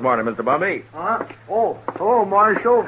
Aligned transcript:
This 0.00 0.04
morning, 0.04 0.34
Mr. 0.34 0.42
Bumby? 0.42 0.82
Huh? 0.94 1.26
Oh, 1.50 1.78
hello, 1.98 2.24
Marshal. 2.24 2.86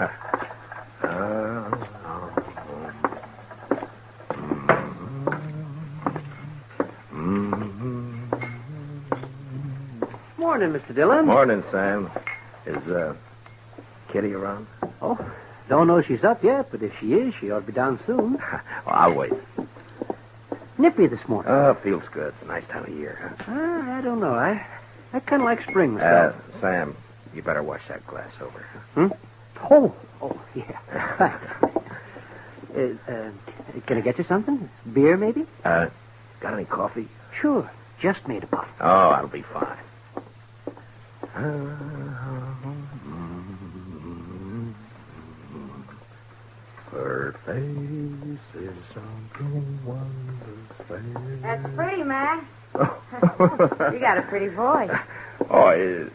Morning, 10.39 10.71
Mr. 10.73 10.95
Dillon. 10.95 11.27
Morning, 11.27 11.63
Sam. 11.63 12.11
Is, 12.67 12.89
uh, 12.89 13.15
Kitty 14.09 14.35
around? 14.35 14.67
Oh, 15.01 15.19
don't 15.69 15.87
know 15.87 16.03
she's 16.03 16.25
up 16.25 16.43
yet, 16.45 16.69
but 16.71 16.83
if 16.83 16.99
she 16.99 17.15
is, 17.15 17.35
she 17.35 17.51
ought 17.51 17.61
to 17.61 17.67
be 17.67 17.73
down 17.73 17.99
soon. 18.07 18.39
I'll 18.87 19.15
wait. 19.15 19.33
Nippy 20.79 21.07
this 21.07 21.27
morning. 21.29 21.51
Oh, 21.53 21.75
feels 21.75 22.09
good. 22.09 22.29
It's 22.35 22.43
a 22.43 22.47
nice 22.47 22.67
time 22.67 22.85
of 22.85 22.91
year. 22.91 23.35
Ah, 23.47 23.99
I 23.99 24.01
don't 24.01 24.21
know. 24.21 24.35
I 24.35 24.65
I 25.13 25.21
kind 25.21 25.43
of 25.43 25.47
like 25.47 25.63
spring 25.63 25.93
Uh, 26.01 26.33
myself. 26.35 26.52
Sam, 26.63 26.97
you 27.35 27.43
better 27.43 27.61
wash 27.61 27.89
that 27.89 28.07
glass 28.07 28.31
over. 28.41 29.13
oh, 29.69 29.93
oh, 30.23 30.41
yeah. 30.55 30.79
Thanks. 31.19 31.47
Uh, 32.75 32.95
uh, 33.07 33.31
can 33.85 33.99
I 33.99 34.01
get 34.01 34.17
you 34.17 34.25
something? 34.25 34.67
Beer, 34.91 35.19
maybe? 35.19 35.45
Uh, 35.63 35.89
got 36.41 36.55
any 36.55 36.65
coffee? 36.65 37.07
Sure. 37.39 37.71
Just 38.01 38.27
made 38.27 38.45
a 38.45 38.47
puff. 38.47 38.67
Oh, 38.81 39.11
I'll 39.11 39.29
be 39.29 39.43
fine. 39.43 39.77
Her 46.91 47.35
face 47.45 48.63
is 48.63 48.75
something 48.95 49.79
wonderful. 49.85 51.41
That's 51.43 51.75
pretty, 51.75 52.05
man. 52.05 52.47
You 52.75 53.99
got 53.99 54.17
a 54.17 54.23
pretty 54.23 54.49
voice. 54.49 54.91
Oh, 55.51 55.69
it's 55.69 56.11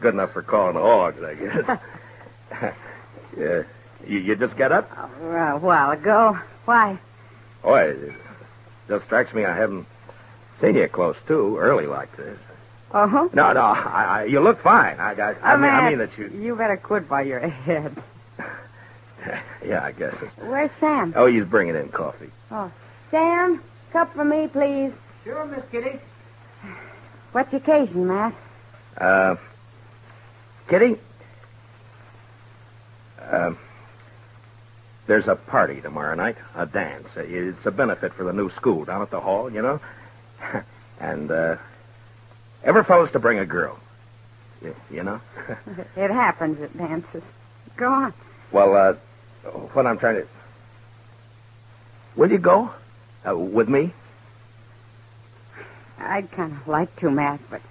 good 0.00 0.14
enough 0.14 0.32
for 0.32 0.42
calling 0.42 0.74
the 0.74 0.80
hogs, 0.80 1.22
I 1.22 1.34
guess. 1.34 1.78
yeah. 3.38 3.62
You, 4.06 4.18
you 4.18 4.36
just 4.36 4.56
get 4.56 4.72
up? 4.72 4.90
A 4.96 5.58
while 5.58 5.90
ago. 5.90 6.38
Why? 6.64 6.98
Oh, 7.64 7.74
it 7.74 8.12
just 8.88 9.04
strikes 9.04 9.34
me 9.34 9.44
I 9.44 9.54
haven't 9.54 9.86
seen 10.58 10.76
you 10.76 10.88
close 10.88 11.20
to 11.22 11.56
early 11.58 11.86
like 11.86 12.16
this. 12.16 12.38
Oh? 12.92 13.28
No, 13.34 13.52
no, 13.52 13.60
I, 13.60 14.04
I, 14.20 14.24
you 14.24 14.40
look 14.40 14.60
fine. 14.60 14.98
I, 14.98 15.12
I, 15.12 15.30
I, 15.42 15.54
Oh, 15.54 15.56
mean, 15.58 15.70
I 15.70 15.88
mean 15.90 15.98
that 15.98 16.16
you. 16.16 16.28
You 16.28 16.54
better 16.56 16.76
quit 16.76 17.08
by 17.08 17.22
your 17.22 17.40
head. 17.40 17.94
Yeah, 19.66 19.84
I 19.84 19.92
guess 19.92 20.14
it's. 20.22 20.32
Where's 20.38 20.70
Sam? 20.78 21.12
Oh, 21.16 21.26
he's 21.26 21.44
bringing 21.44 21.74
in 21.74 21.88
coffee. 21.88 22.30
Oh, 22.50 22.70
Sam, 23.10 23.60
cup 23.92 24.14
for 24.14 24.24
me, 24.24 24.46
please. 24.46 24.92
Sure, 25.24 25.44
Miss 25.44 25.64
Kitty. 25.70 25.98
What's 27.32 27.50
the 27.50 27.58
occasion, 27.58 28.06
Matt? 28.06 28.32
Uh, 28.96 29.34
Kitty? 30.68 30.96
Um, 33.30 33.58
there's 35.06 35.26
a 35.26 35.34
party 35.34 35.80
tomorrow 35.80 36.14
night, 36.14 36.36
a 36.54 36.66
dance. 36.66 37.16
It's 37.16 37.64
a 37.66 37.70
benefit 37.70 38.12
for 38.12 38.24
the 38.24 38.32
new 38.32 38.50
school 38.50 38.84
down 38.84 39.00
at 39.00 39.10
the 39.10 39.20
hall, 39.20 39.50
you 39.50 39.62
know? 39.62 39.80
and, 41.00 41.30
uh, 41.30 41.56
every 42.62 42.84
fellow's 42.84 43.10
to 43.12 43.18
bring 43.18 43.38
a 43.38 43.46
girl. 43.46 43.78
You, 44.62 44.76
you 44.90 45.02
know? 45.02 45.20
It 45.96 46.10
happens 46.10 46.60
at 46.60 46.76
dances. 46.76 47.22
Go 47.76 47.90
on. 47.92 48.14
well, 48.52 48.74
uh, 48.74 48.92
what 49.72 49.86
I'm 49.86 49.98
trying 49.98 50.16
to. 50.16 50.26
Will 52.16 52.30
you 52.30 52.38
go? 52.38 52.70
Uh, 53.26 53.36
with 53.36 53.68
me? 53.68 53.92
I'd 55.98 56.30
kind 56.32 56.52
of 56.52 56.68
like 56.68 56.94
to, 56.96 57.10
Matt, 57.10 57.40
but 57.50 57.62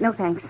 no 0.00 0.12
thanks. 0.12 0.44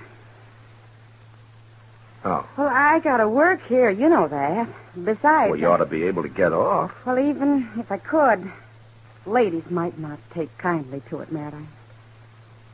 Oh. 2.24 2.46
Well, 2.56 2.68
I 2.68 3.00
gotta 3.00 3.28
work 3.28 3.62
here. 3.66 3.90
You 3.90 4.08
know 4.08 4.28
that. 4.28 4.68
Besides, 5.02 5.50
Well, 5.50 5.60
you 5.60 5.66
ought 5.66 5.78
to 5.78 5.86
be 5.86 6.04
able 6.04 6.22
to 6.22 6.28
get 6.28 6.52
off. 6.52 6.94
well, 7.04 7.18
even 7.18 7.68
if 7.78 7.90
I 7.92 7.98
could, 7.98 8.50
ladies 9.26 9.70
might 9.70 9.98
not 9.98 10.18
take 10.30 10.56
kindly 10.56 11.02
to 11.10 11.20
it, 11.20 11.30
Matt. 11.32 11.52
I... 11.52 11.62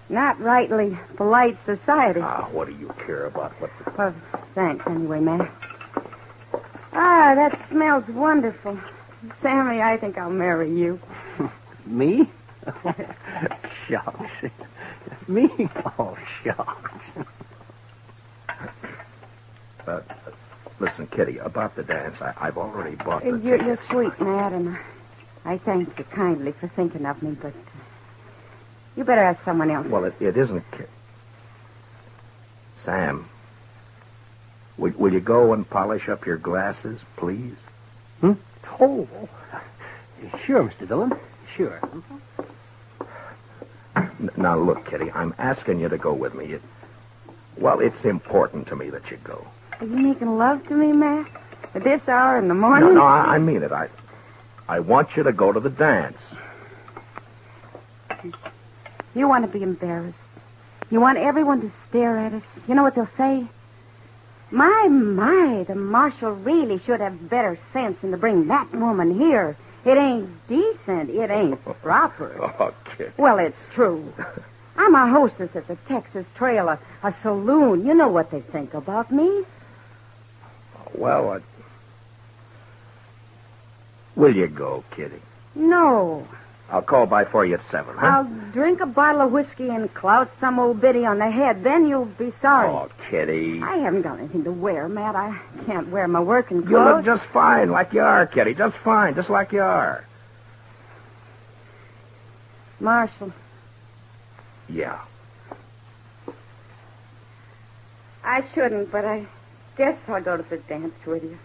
Not 0.08 0.40
rightly 0.40 0.98
polite 1.16 1.58
society. 1.64 2.20
Ah, 2.20 2.48
what 2.52 2.68
do 2.68 2.74
you 2.74 2.92
care 3.06 3.26
about 3.26 3.52
what 3.60 3.70
the... 3.84 3.90
Well, 3.96 4.14
thanks 4.54 4.86
anyway, 4.86 5.20
Matt. 5.20 5.50
Ah, 6.92 7.34
that 7.34 7.58
smells 7.68 8.06
wonderful. 8.08 8.78
Sammy, 9.40 9.80
I 9.80 9.96
think 9.96 10.18
I'll 10.18 10.30
marry 10.30 10.70
you. 10.70 11.00
Me? 11.86 12.28
shucks. 13.88 14.30
Me? 15.28 15.48
Oh, 15.98 16.16
shucks. 16.44 17.26
Uh, 19.86 20.00
listen, 20.78 21.06
Kitty, 21.06 21.38
about 21.38 21.74
the 21.76 21.82
dance, 21.82 22.20
I, 22.22 22.32
I've 22.36 22.58
already 22.58 22.96
bought 22.96 23.22
the 23.22 23.38
You're, 23.38 23.62
you're 23.62 23.76
sweet, 23.76 24.18
Matt, 24.20 24.52
and 24.52 24.76
I 25.44 25.58
thank 25.58 25.98
you 25.98 26.04
kindly 26.04 26.52
for 26.52 26.68
thinking 26.68 27.06
of 27.06 27.22
me, 27.22 27.36
but 27.40 27.54
uh, 27.54 27.78
you 28.96 29.04
better 29.04 29.22
ask 29.22 29.42
someone 29.44 29.70
else. 29.70 29.86
Well, 29.86 30.04
it, 30.04 30.14
it 30.20 30.36
isn't. 30.36 30.64
Ki- 30.72 30.84
Sam, 32.76 33.28
will, 34.76 34.92
will 34.92 35.12
you 35.12 35.20
go 35.20 35.52
and 35.52 35.68
polish 35.68 36.08
up 36.08 36.26
your 36.26 36.36
glasses, 36.38 37.00
please? 37.16 37.56
Oh, 38.22 39.08
sure, 40.44 40.62
Mr. 40.64 40.86
Dillon. 40.86 41.12
Sure. 41.54 41.80
N- 43.96 44.30
now, 44.36 44.56
look, 44.58 44.86
Kitty, 44.86 45.10
I'm 45.12 45.34
asking 45.38 45.80
you 45.80 45.88
to 45.88 45.98
go 45.98 46.12
with 46.12 46.34
me. 46.34 46.52
It, 46.54 46.62
well, 47.58 47.80
it's 47.80 48.04
important 48.04 48.68
to 48.68 48.76
me 48.76 48.90
that 48.90 49.10
you 49.10 49.18
go. 49.18 49.46
Are 49.80 49.86
you 49.86 49.96
making 49.96 50.36
love 50.36 50.66
to 50.68 50.74
me, 50.74 50.92
Matt? 50.92 51.26
At 51.74 51.84
this 51.84 52.06
hour 52.06 52.36
in 52.36 52.48
the 52.48 52.54
morning? 52.54 52.94
no, 52.94 53.02
I, 53.02 53.36
I 53.36 53.38
mean 53.38 53.62
it. 53.62 53.72
I, 53.72 53.88
I 54.68 54.80
want 54.80 55.16
you 55.16 55.22
to 55.22 55.32
go 55.32 55.52
to 55.52 55.60
the 55.60 55.70
dance. 55.70 56.20
You 59.14 59.26
want 59.26 59.50
to 59.50 59.50
be 59.50 59.62
embarrassed. 59.62 60.18
You 60.90 61.00
want 61.00 61.16
everyone 61.16 61.62
to 61.62 61.70
stare 61.88 62.18
at 62.18 62.34
us. 62.34 62.42
You 62.68 62.74
know 62.74 62.82
what 62.82 62.94
they'll 62.94 63.06
say? 63.16 63.46
My, 64.50 64.88
my, 64.88 65.64
the 65.66 65.76
marshal 65.76 66.32
really 66.32 66.78
should 66.78 67.00
have 67.00 67.30
better 67.30 67.56
sense 67.72 68.00
than 68.00 68.10
to 68.10 68.18
bring 68.18 68.48
that 68.48 68.70
woman 68.74 69.18
here. 69.18 69.56
It 69.86 69.96
ain't 69.96 70.28
decent. 70.46 71.08
It 71.08 71.30
ain't 71.30 71.64
proper. 71.82 72.36
Oh, 72.38 72.74
Kitty. 72.84 73.12
Well, 73.16 73.38
it's 73.38 73.60
true. 73.72 74.12
I'm 74.76 74.94
a 74.94 75.08
hostess 75.08 75.56
at 75.56 75.68
the 75.68 75.76
Texas 75.76 76.26
Trail, 76.34 76.68
a, 76.68 76.78
a 77.02 77.12
saloon. 77.12 77.86
You 77.86 77.94
know 77.94 78.08
what 78.08 78.30
they 78.30 78.40
think 78.40 78.74
about 78.74 79.10
me. 79.10 79.44
Well, 80.94 81.30
I... 81.30 81.40
will 84.16 84.34
you 84.34 84.48
go, 84.48 84.84
Kitty? 84.90 85.20
No. 85.54 86.26
I'll 86.70 86.82
call 86.82 87.06
by 87.06 87.24
for 87.24 87.44
you 87.44 87.54
at 87.54 87.62
seven, 87.62 87.96
huh? 87.96 88.06
I'll 88.06 88.52
drink 88.52 88.80
a 88.80 88.86
bottle 88.86 89.22
of 89.22 89.32
whiskey 89.32 89.68
and 89.70 89.92
clout 89.92 90.30
some 90.38 90.60
old 90.60 90.80
biddy 90.80 91.04
on 91.04 91.18
the 91.18 91.28
head. 91.28 91.64
Then 91.64 91.88
you'll 91.88 92.04
be 92.04 92.30
sorry. 92.30 92.68
Oh, 92.68 92.88
Kitty. 93.08 93.60
I 93.60 93.78
haven't 93.78 94.02
got 94.02 94.18
anything 94.20 94.44
to 94.44 94.52
wear, 94.52 94.88
Matt. 94.88 95.16
I 95.16 95.36
can't 95.66 95.88
wear 95.88 96.06
my 96.06 96.20
working 96.20 96.62
clothes. 96.62 96.70
You 96.70 96.78
look 96.78 97.04
just 97.04 97.26
fine, 97.26 97.70
like 97.70 97.92
you 97.92 98.02
are, 98.02 98.24
Kitty. 98.26 98.54
Just 98.54 98.76
fine, 98.76 99.14
just 99.16 99.30
like 99.30 99.52
you 99.52 99.62
are. 99.62 100.04
Marshall, 102.78 103.32
Yeah. 104.68 104.98
I 108.24 108.42
shouldn't, 108.54 108.90
but 108.92 109.04
I 109.04 109.26
guess 109.80 109.98
I'll 110.08 110.20
go 110.20 110.36
to 110.36 110.42
the 110.42 110.58
dance 110.58 111.06
with 111.06 111.24
you. 111.24 111.38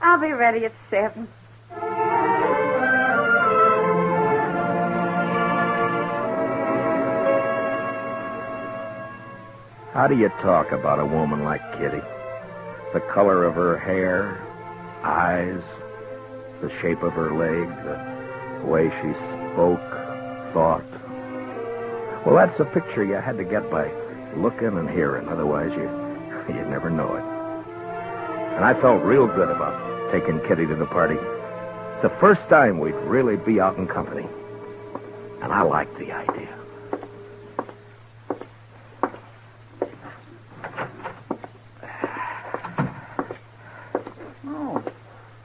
I'll 0.00 0.20
be 0.20 0.30
ready 0.30 0.64
at 0.64 0.72
seven. 0.88 1.26
How 9.92 10.06
do 10.06 10.16
you 10.16 10.28
talk 10.40 10.70
about 10.70 11.00
a 11.00 11.04
woman 11.04 11.42
like 11.42 11.60
Kitty? 11.78 12.00
The 12.92 13.00
color 13.00 13.42
of 13.42 13.56
her 13.56 13.76
hair, 13.76 14.40
eyes, 15.02 15.64
the 16.60 16.70
shape 16.80 17.02
of 17.02 17.12
her 17.14 17.32
leg, 17.32 17.66
the 18.60 18.66
way 18.68 18.88
she 19.02 19.14
spoke, 19.32 19.80
thought. 20.52 20.84
Well, 22.24 22.36
that's 22.36 22.56
the 22.56 22.66
picture 22.66 23.02
you 23.02 23.14
had 23.14 23.36
to 23.38 23.44
get 23.44 23.68
by 23.68 23.90
looking 24.36 24.78
and 24.78 24.88
hearing. 24.88 25.26
Otherwise, 25.26 25.74
you, 25.74 26.07
you'd 26.54 26.68
never 26.68 26.90
know 26.90 27.14
it. 27.16 27.24
And 28.56 28.64
I 28.64 28.74
felt 28.74 29.02
real 29.02 29.26
good 29.26 29.50
about 29.50 30.10
taking 30.10 30.40
Kitty 30.40 30.66
to 30.66 30.74
the 30.74 30.86
party. 30.86 31.16
The 32.02 32.10
first 32.20 32.48
time 32.48 32.78
we'd 32.78 32.94
really 32.94 33.36
be 33.36 33.60
out 33.60 33.76
in 33.76 33.86
company. 33.86 34.26
And 35.42 35.52
I 35.52 35.62
liked 35.62 35.96
the 35.98 36.12
idea. 36.12 36.48
Oh, 44.46 44.82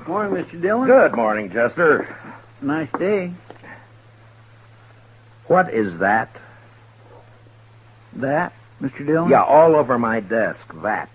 morning, 0.07 0.43
Mr. 0.43 0.61
Dillon. 0.61 0.87
Good 0.87 1.15
morning, 1.15 1.51
Chester. 1.51 2.15
Nice 2.61 2.91
day. 2.93 3.33
What 5.47 5.73
is 5.73 5.97
that? 5.97 6.35
That, 8.13 8.53
Mr. 8.83 9.05
Dillon? 9.05 9.29
Yeah, 9.29 9.43
all 9.43 9.75
over 9.75 9.97
my 9.97 10.19
desk. 10.19 10.73
That. 10.81 11.09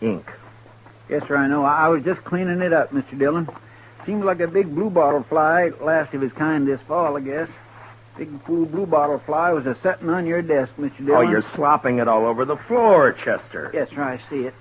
Ink. 0.00 0.30
Yes, 1.08 1.26
sir, 1.28 1.36
I 1.36 1.46
know. 1.46 1.64
I 1.64 1.86
I 1.86 1.88
was 1.88 2.02
just 2.02 2.24
cleaning 2.24 2.60
it 2.60 2.72
up, 2.72 2.90
Mr. 2.90 3.16
Dillon. 3.16 3.48
Seems 4.04 4.24
like 4.24 4.40
a 4.40 4.48
big 4.48 4.74
blue 4.74 4.90
bottle 4.90 5.22
fly, 5.22 5.68
last 5.80 6.12
of 6.12 6.20
his 6.20 6.32
kind 6.32 6.66
this 6.66 6.80
fall, 6.82 7.16
I 7.16 7.20
guess. 7.20 7.48
Big 8.18 8.28
fool 8.42 8.66
blue 8.66 8.86
bottle 8.86 9.18
fly 9.18 9.52
was 9.52 9.66
a 9.66 9.74
setting 9.76 10.08
on 10.08 10.26
your 10.26 10.42
desk, 10.42 10.74
Mr. 10.76 10.92
Oh, 11.00 11.04
Dillon. 11.06 11.26
Oh, 11.26 11.30
you're 11.30 11.42
slopping 11.42 11.98
it 11.98 12.08
all 12.08 12.26
over 12.26 12.44
the 12.44 12.56
floor, 12.56 13.12
Chester. 13.12 13.70
Yes, 13.72 13.90
sir, 13.90 14.02
I 14.02 14.18
see 14.28 14.46
it. 14.46 14.54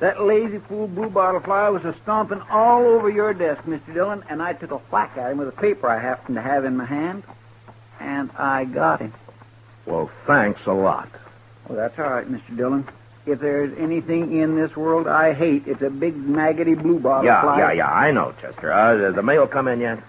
That 0.00 0.22
lazy 0.22 0.58
fool 0.58 0.88
blue 0.88 1.08
bottle 1.10 1.40
fly 1.40 1.68
was 1.68 1.84
a 1.84 1.94
stomping 1.94 2.42
all 2.50 2.84
over 2.84 3.08
your 3.08 3.32
desk, 3.32 3.62
Mr. 3.64 3.92
Dillon, 3.92 4.24
and 4.28 4.42
I 4.42 4.54
took 4.54 4.70
a 4.70 4.78
whack 4.78 5.16
at 5.16 5.30
him 5.30 5.38
with 5.38 5.48
a 5.48 5.52
paper 5.52 5.88
I 5.88 5.98
happened 5.98 6.36
to 6.36 6.42
have 6.42 6.64
in 6.64 6.76
my 6.76 6.84
hand, 6.84 7.22
and 8.00 8.30
I 8.36 8.64
got 8.64 9.00
him. 9.00 9.12
Well, 9.86 10.10
thanks 10.26 10.66
a 10.66 10.72
lot. 10.72 11.08
Well, 11.68 11.78
that's 11.78 11.98
all 11.98 12.10
right, 12.10 12.26
Mr. 12.30 12.56
Dillon. 12.56 12.86
If 13.26 13.40
there's 13.40 13.76
anything 13.78 14.36
in 14.36 14.54
this 14.54 14.76
world 14.76 15.08
I 15.08 15.32
hate, 15.32 15.66
it's 15.66 15.80
a 15.80 15.88
big 15.88 16.14
maggoty 16.14 16.74
blue 16.74 17.00
bottle 17.00 17.24
yeah, 17.24 17.40
fly. 17.40 17.58
yeah, 17.58 17.72
yeah, 17.72 17.90
I 17.90 18.10
know, 18.10 18.34
Chester. 18.40 18.70
Uh, 18.70 18.94
the, 18.96 19.12
the 19.12 19.22
mail 19.22 19.46
come 19.46 19.66
in 19.66 19.80
yet? 19.80 20.02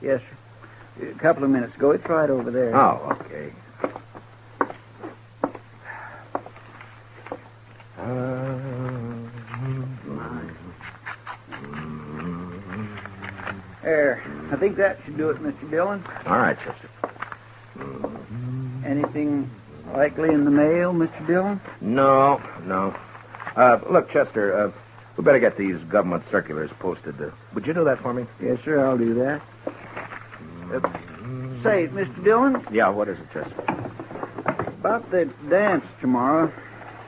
Yes, 0.00 0.22
sir. 0.22 1.10
A 1.10 1.14
couple 1.18 1.44
of 1.44 1.50
minutes 1.50 1.76
ago. 1.76 1.90
It's 1.90 2.08
right 2.08 2.30
over 2.30 2.50
there. 2.50 2.74
Oh, 2.74 3.18
okay. 3.20 3.52
There. 13.82 14.22
I 14.50 14.56
think 14.56 14.76
that 14.76 14.98
should 15.04 15.18
do 15.18 15.28
it, 15.30 15.36
Mr. 15.38 15.70
Dillon. 15.70 16.02
All 16.26 16.38
right, 16.38 16.56
Chester. 16.64 16.88
Anything 18.86 19.50
likely 19.92 20.30
in 20.30 20.44
the 20.44 20.50
mail, 20.50 20.92
Mr. 20.92 21.26
Dillon? 21.26 21.60
No, 21.80 22.40
no. 22.64 22.94
Uh, 23.56 23.78
look, 23.88 24.10
Chester, 24.10 24.56
uh, 24.56 24.72
we 25.16 25.24
better 25.24 25.38
get 25.38 25.56
these 25.56 25.78
government 25.84 26.24
circulars 26.28 26.72
posted. 26.78 27.20
Uh, 27.20 27.30
would 27.54 27.66
you 27.66 27.72
do 27.74 27.84
that 27.84 27.98
for 28.00 28.12
me? 28.12 28.26
Yes, 28.40 28.60
sir. 28.64 28.84
I'll 28.84 28.98
do 28.98 29.14
that. 29.14 29.40
Uh, 30.72 30.80
say, 31.62 31.88
Mr. 31.88 32.24
Dillon, 32.24 32.66
Yeah, 32.70 32.88
what 32.88 33.08
is 33.08 33.18
it, 33.18 33.30
Chester? 33.32 33.54
about 34.80 35.10
the 35.10 35.24
dance 35.48 35.84
tomorrow. 36.00 36.52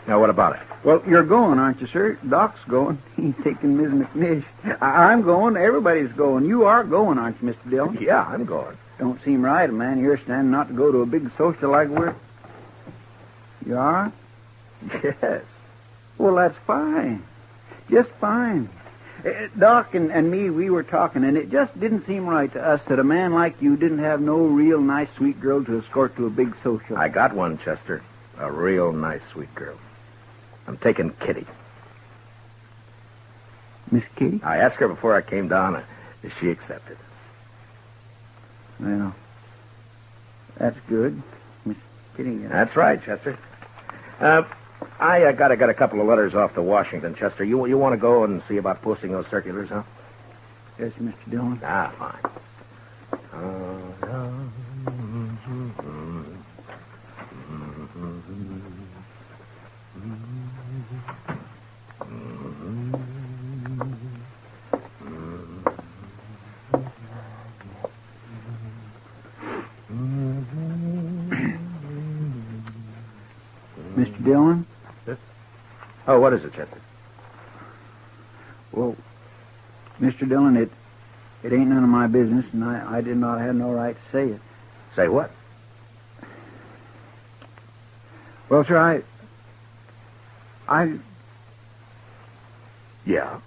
Now, 0.07 0.19
what 0.21 0.31
about 0.31 0.55
it? 0.57 0.63
Well, 0.85 1.03
you're 1.07 1.25
going, 1.25 1.59
aren't 1.59 1.81
you, 1.81 1.87
sir? 1.89 2.17
Doc's 2.29 2.63
going. 2.65 2.97
He's 3.17 3.35
taking 3.43 3.77
Ms. 3.77 3.91
McNish. 4.07 4.45
I- 4.81 5.13
I'm 5.13 5.23
going. 5.23 5.57
Everybody's 5.57 6.13
going. 6.13 6.45
You 6.47 6.65
are 6.65 6.85
going, 6.85 7.19
aren't 7.19 7.43
you, 7.43 7.49
Mr. 7.49 7.69
Dillon? 7.71 7.99
Yeah, 8.01 8.23
I'm 8.23 8.45
going. 8.45 8.77
Don't 8.99 9.21
seem 9.23 9.45
right, 9.45 9.69
a 9.69 9.73
man 9.73 9.99
here 9.99 10.17
standing 10.17 10.51
not 10.51 10.69
to 10.69 10.75
go 10.75 10.91
to 10.91 11.03
a 11.03 11.07
big 11.07 11.31
social 11.37 11.71
like 11.71 11.89
we're. 11.89 12.15
You 13.67 13.77
are? 13.77 14.13
Yes. 15.03 15.43
Well, 16.19 16.35
that's 16.37 16.57
fine. 16.59 17.23
Just 17.91 18.11
fine. 18.13 18.69
Uh, 19.25 19.49
Doc 19.59 19.95
and, 19.95 20.13
and 20.13 20.31
me, 20.31 20.51
we 20.51 20.71
were 20.71 20.83
talking, 20.83 21.25
and 21.25 21.37
it 21.37 21.51
just 21.51 21.79
didn't 21.79 22.07
seem 22.07 22.27
right 22.27 22.53
to 22.53 22.63
us 22.65 22.85
that 22.85 22.99
a 22.99 23.05
man 23.05 23.33
like 23.33 23.61
you 23.61 23.77
didn't 23.77 23.99
have 23.99 24.21
no 24.21 24.39
real 24.39 24.81
nice, 24.81 25.11
sweet 25.15 25.41
girl 25.41 25.65
to 25.65 25.79
escort 25.79 26.15
to 26.17 26.27
a 26.27 26.31
big 26.31 26.55
social. 26.63 26.97
I 26.97 27.09
got 27.09 27.35
one, 27.35 27.59
Chester. 27.59 28.03
A 28.39 28.53
real 28.53 28.93
nice, 28.93 29.27
sweet 29.29 29.53
girl. 29.55 29.77
I'm 30.69 30.77
taking 30.77 31.11
Kitty. 31.11 31.47
Miss 33.91 34.05
Kitty? 34.17 34.41
I 34.45 34.59
asked 34.59 34.77
her 34.77 34.89
before 34.89 35.15
I 35.17 35.23
came 35.23 35.49
down, 35.49 35.83
if 36.23 36.39
she 36.39 36.51
accepted. 36.51 36.99
Well, 38.79 39.15
that's 40.59 40.79
good. 40.89 41.23
Miss 41.65 41.77
Kitty. 42.17 42.45
uh, 42.45 42.49
That's 42.51 42.77
right, 42.77 43.03
Chester. 43.03 43.39
Uh, 44.21 44.45
I 44.99 45.25
uh, 45.25 45.33
got, 45.33 45.53
I 45.53 45.57
got 45.57 45.69
a 45.69 45.75
couple 45.75 46.01
of 46.01 46.07
letters 46.07 46.35
off 46.35 46.55
to 46.55 46.63
Washington, 46.63 47.15
Chester. 47.15 47.45
You, 47.45 47.67
you 47.67 47.77
want 47.77 47.93
to 47.93 47.99
go 47.99 48.25
and 48.25 48.43
see 48.45 48.57
about 48.57 48.81
posting 48.83 49.13
those 49.13 49.27
circulars, 49.27 49.69
huh? 49.69 49.83
Yes, 50.79 50.93
Mr. 50.93 51.15
Dillon. 51.31 51.61
Ah, 51.65 51.93
fine. 51.99 52.37
Mr. 55.47 56.06
Dillon? 74.27 74.67
Oh, 76.09 76.21
what 76.21 76.33
is 76.33 76.45
it, 76.45 76.53
Chester? 76.53 76.81
Well, 78.73 78.97
Mr. 80.01 80.29
Dillon, 80.29 80.57
it 80.57 80.71
it 81.43 81.53
ain't 81.53 81.69
none 81.69 81.83
of 81.83 81.89
my 81.89 82.07
business, 82.07 82.45
and 82.53 82.65
I, 82.65 82.99
I 82.99 83.01
did 83.01 83.17
not 83.17 83.41
have 83.41 83.55
no 83.55 83.71
right 83.73 83.97
to 83.97 84.13
say 84.13 84.29
it. 84.29 84.41
Say 84.95 85.09
what? 85.09 85.31
Well, 88.49 88.65
sir, 88.65 88.77
I 88.77 89.03
I 90.69 90.99
Yeah. 93.05 93.41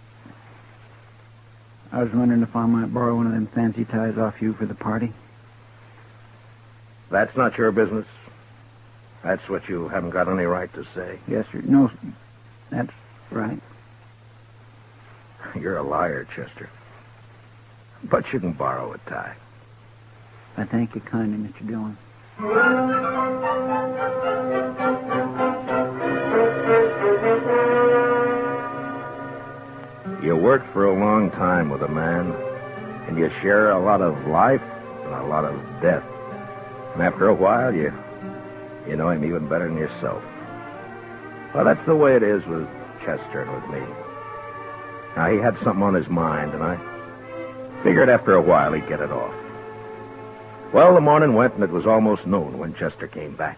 I 1.92 2.04
was 2.04 2.14
wondering 2.14 2.42
if 2.44 2.56
I 2.56 2.66
might 2.66 2.94
borrow 2.94 3.16
one 3.16 3.28
of 3.28 3.34
them 3.34 3.48
fancy 3.48 3.84
ties 3.84 4.18
off 4.18 4.42
you 4.42 4.54
for 4.54 4.66
the 4.66 4.76
party. 4.76 5.12
That's 7.10 7.36
not 7.36 7.58
your 7.58 7.72
business. 7.72 8.06
That's 9.24 9.50
what 9.50 9.68
you 9.68 9.88
haven't 9.90 10.12
got 10.12 10.28
any 10.28 10.46
right 10.46 10.74
to 10.74 10.84
say. 10.86 11.20
Yes, 11.28 11.46
sir. 11.52 11.62
No, 11.66 11.92
that's 12.70 12.92
right. 13.32 13.60
You're 15.60 15.78
a 15.78 15.84
liar, 15.84 16.26
Chester. 16.36 16.70
But 18.04 18.32
you 18.32 18.40
can 18.40 18.54
borrow 18.54 18.94
a 18.94 18.98
tie. 19.10 19.36
I 20.58 20.64
thank 20.64 20.96
you 20.96 21.02
kindly, 21.02 21.50
Mr. 21.50 21.68
Dillon. 21.68 21.98
You 30.24 30.36
work 30.36 30.66
for 30.72 30.86
a 30.86 30.94
long 30.94 31.32
time 31.32 31.70
with 31.70 31.82
a 31.82 31.88
man, 31.88 32.32
and 33.08 33.18
you 33.18 33.30
share 33.42 33.72
a 33.72 33.80
lot 33.80 34.02
of 34.02 34.28
life 34.28 34.62
and 35.04 35.14
a 35.14 35.24
lot 35.24 35.44
of 35.44 35.56
death. 35.82 36.04
And 36.94 37.02
after 37.02 37.28
a 37.28 37.34
while, 37.34 37.74
you 37.74 37.94
you 38.90 38.96
know 38.96 39.10
him 39.10 39.24
even 39.24 39.48
better 39.48 39.68
than 39.68 39.78
yourself. 39.78 40.24
Well, 41.54 41.64
that's 41.66 41.84
the 41.84 41.96
way 41.96 42.16
it 42.16 42.24
is 42.24 42.46
with 42.46 42.68
Chester 43.04 43.42
and 43.44 43.52
with 43.54 43.70
me. 43.70 43.88
Now, 45.16 45.30
he 45.30 45.38
had 45.38 45.58
something 45.60 45.84
on 45.84 45.94
his 45.94 46.10
mind, 46.10 46.54
and 46.54 46.64
I 46.64 46.78
figured 47.84 48.10
after 48.10 48.36
a 48.36 48.42
while 48.42 48.74
he'd 48.74 48.88
get 48.88 49.00
it 49.02 49.12
off. 49.12 49.34
Well, 50.72 50.94
the 50.94 51.02
morning 51.02 51.34
went, 51.34 51.56
and 51.56 51.64
it 51.64 51.72
was 51.72 51.88
almost 51.88 52.28
noon 52.28 52.58
when 52.60 52.74
Chester 52.76 53.08
came 53.08 53.36
back. 53.36 53.58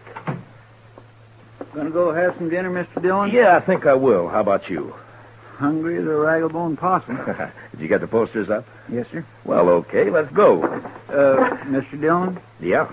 Gonna 1.74 1.90
go 1.90 2.12
have 2.12 2.34
some 2.36 2.48
dinner, 2.50 2.70
Mr. 2.70 3.00
Dillon? 3.00 3.30
Yeah, 3.30 3.56
I 3.56 3.60
think 3.60 3.86
I 3.86 3.94
will. 3.94 4.28
How 4.28 4.40
about 4.40 4.68
you? 4.68 4.94
Hungry 5.56 5.96
as 5.98 6.04
a 6.04 6.08
ragabone 6.08 6.76
possum. 6.76 7.16
Did 7.70 7.80
you 7.80 7.88
get 7.88 8.00
the 8.00 8.06
posters 8.08 8.50
up? 8.50 8.64
yes, 8.90 9.06
sir. 9.10 9.24
Well, 9.44 9.68
okay, 9.68 10.10
let's 10.10 10.30
go. 10.30 10.62
Uh, 11.08 11.56
Mr. 11.66 12.00
Dillon, 12.00 12.38
Yeah. 12.60 12.88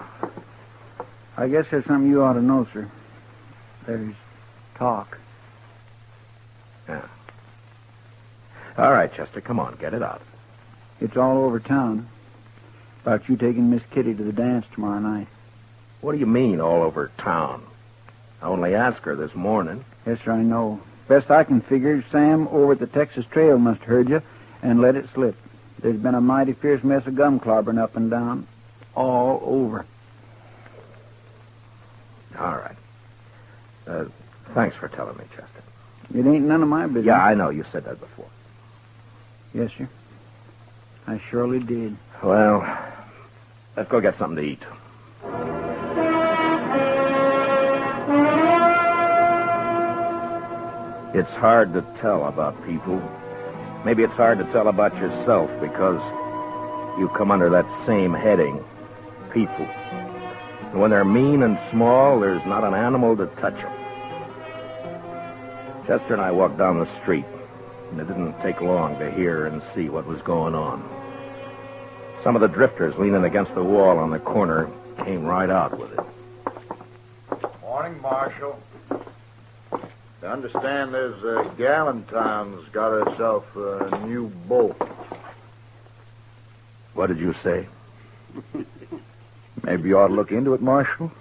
I 1.39 1.47
guess 1.47 1.67
there's 1.71 1.85
something 1.85 2.09
you 2.09 2.21
ought 2.21 2.33
to 2.33 2.41
know, 2.41 2.67
sir. 2.73 2.85
There's 3.85 4.13
talk. 4.75 5.17
Yeah. 6.85 7.07
All 8.77 8.91
right, 8.91 9.11
Chester, 9.13 9.39
come 9.39 9.57
on, 9.57 9.77
get 9.79 9.93
it 9.93 10.03
out. 10.03 10.21
It's 10.99 11.15
all 11.15 11.45
over 11.45 11.61
town. 11.61 12.09
About 13.03 13.29
you 13.29 13.37
taking 13.37 13.69
Miss 13.69 13.85
Kitty 13.85 14.13
to 14.15 14.21
the 14.23 14.33
dance 14.33 14.65
tomorrow 14.73 14.99
night. 14.99 15.27
What 16.01 16.11
do 16.11 16.17
you 16.17 16.25
mean, 16.25 16.59
all 16.59 16.81
over 16.81 17.09
town? 17.17 17.63
I 18.41 18.47
only 18.47 18.75
asked 18.75 19.03
her 19.03 19.15
this 19.15 19.33
morning. 19.33 19.85
Yes, 20.05 20.19
sir, 20.19 20.33
I 20.33 20.41
know. 20.41 20.81
Best 21.07 21.31
I 21.31 21.45
can 21.45 21.61
figure, 21.61 22.03
Sam 22.11 22.49
over 22.49 22.73
at 22.73 22.79
the 22.79 22.87
Texas 22.87 23.25
Trail 23.25 23.57
must 23.57 23.79
have 23.79 23.89
heard 23.89 24.09
you 24.09 24.21
and 24.61 24.81
let 24.81 24.97
it 24.97 25.07
slip. 25.07 25.37
There's 25.79 25.95
been 25.95 26.15
a 26.15 26.21
mighty 26.21 26.51
fierce 26.51 26.83
mess 26.83 27.07
of 27.07 27.15
gum 27.15 27.39
clobbering 27.39 27.79
up 27.79 27.95
and 27.95 28.11
down. 28.11 28.45
All 28.93 29.41
over. 29.45 29.85
All 32.39 32.55
right. 32.55 32.75
Uh, 33.87 34.05
thanks 34.53 34.75
for 34.75 34.87
telling 34.87 35.17
me, 35.17 35.25
Chester. 35.35 35.61
It 36.15 36.25
ain't 36.25 36.45
none 36.45 36.63
of 36.63 36.69
my 36.69 36.87
business. 36.87 37.05
Yeah, 37.05 37.23
I 37.23 37.33
know. 37.35 37.49
You 37.49 37.63
said 37.63 37.85
that 37.85 37.99
before. 37.99 38.27
Yes, 39.53 39.71
sir. 39.77 39.87
I 41.07 41.19
surely 41.29 41.59
did. 41.59 41.95
Well, 42.23 42.65
let's 43.75 43.89
go 43.89 43.99
get 43.99 44.15
something 44.15 44.37
to 44.37 44.43
eat. 44.43 44.63
It's 51.13 51.33
hard 51.33 51.73
to 51.73 51.81
tell 51.99 52.25
about 52.27 52.63
people. 52.65 53.01
Maybe 53.83 54.03
it's 54.03 54.13
hard 54.13 54.37
to 54.37 54.43
tell 54.45 54.67
about 54.67 54.95
yourself 54.97 55.49
because 55.59 56.01
you 56.99 57.09
come 57.09 57.31
under 57.31 57.49
that 57.49 57.65
same 57.85 58.13
heading, 58.13 58.63
people. 59.33 59.67
And 60.71 60.79
when 60.79 60.91
they're 60.91 61.03
mean 61.03 61.41
and 61.41 61.57
small, 61.71 62.19
there's 62.19 62.45
not 62.45 62.63
an 62.63 62.75
animal 62.75 63.17
to 63.17 63.25
touch 63.25 63.55
them. 63.55 63.73
Chester 65.87 66.13
and 66.13 66.21
I 66.21 66.29
walked 66.29 66.59
down 66.59 66.77
the 66.77 66.85
street, 66.85 67.25
and 67.89 67.99
it 67.99 68.07
didn't 68.07 68.39
take 68.41 68.61
long 68.61 68.99
to 68.99 69.09
hear 69.09 69.47
and 69.47 69.63
see 69.73 69.89
what 69.89 70.05
was 70.05 70.21
going 70.21 70.53
on. 70.53 70.87
Some 72.23 72.35
of 72.35 72.41
the 72.41 72.47
drifters 72.47 72.95
leaning 72.97 73.23
against 73.23 73.55
the 73.55 73.63
wall 73.63 73.97
on 73.97 74.11
the 74.11 74.19
corner 74.19 74.69
came 75.03 75.25
right 75.25 75.49
out 75.49 75.75
with 75.79 75.91
it. 75.93 77.51
Morning, 77.61 77.99
Marshal. 78.01 78.61
I 80.21 80.25
understand 80.25 80.93
there's 80.93 81.23
uh, 81.23 81.49
Galentine's 81.57 82.67
got 82.69 83.07
herself 83.07 83.55
a 83.55 84.05
new 84.05 84.27
boat. 84.27 84.77
What 86.93 87.07
did 87.07 87.17
you 87.17 87.33
say? 87.33 87.67
Maybe 89.63 89.89
you 89.89 89.99
ought 89.99 90.07
to 90.07 90.13
look 90.13 90.31
into 90.31 90.53
it, 90.53 90.61
Marshal. 90.61 91.11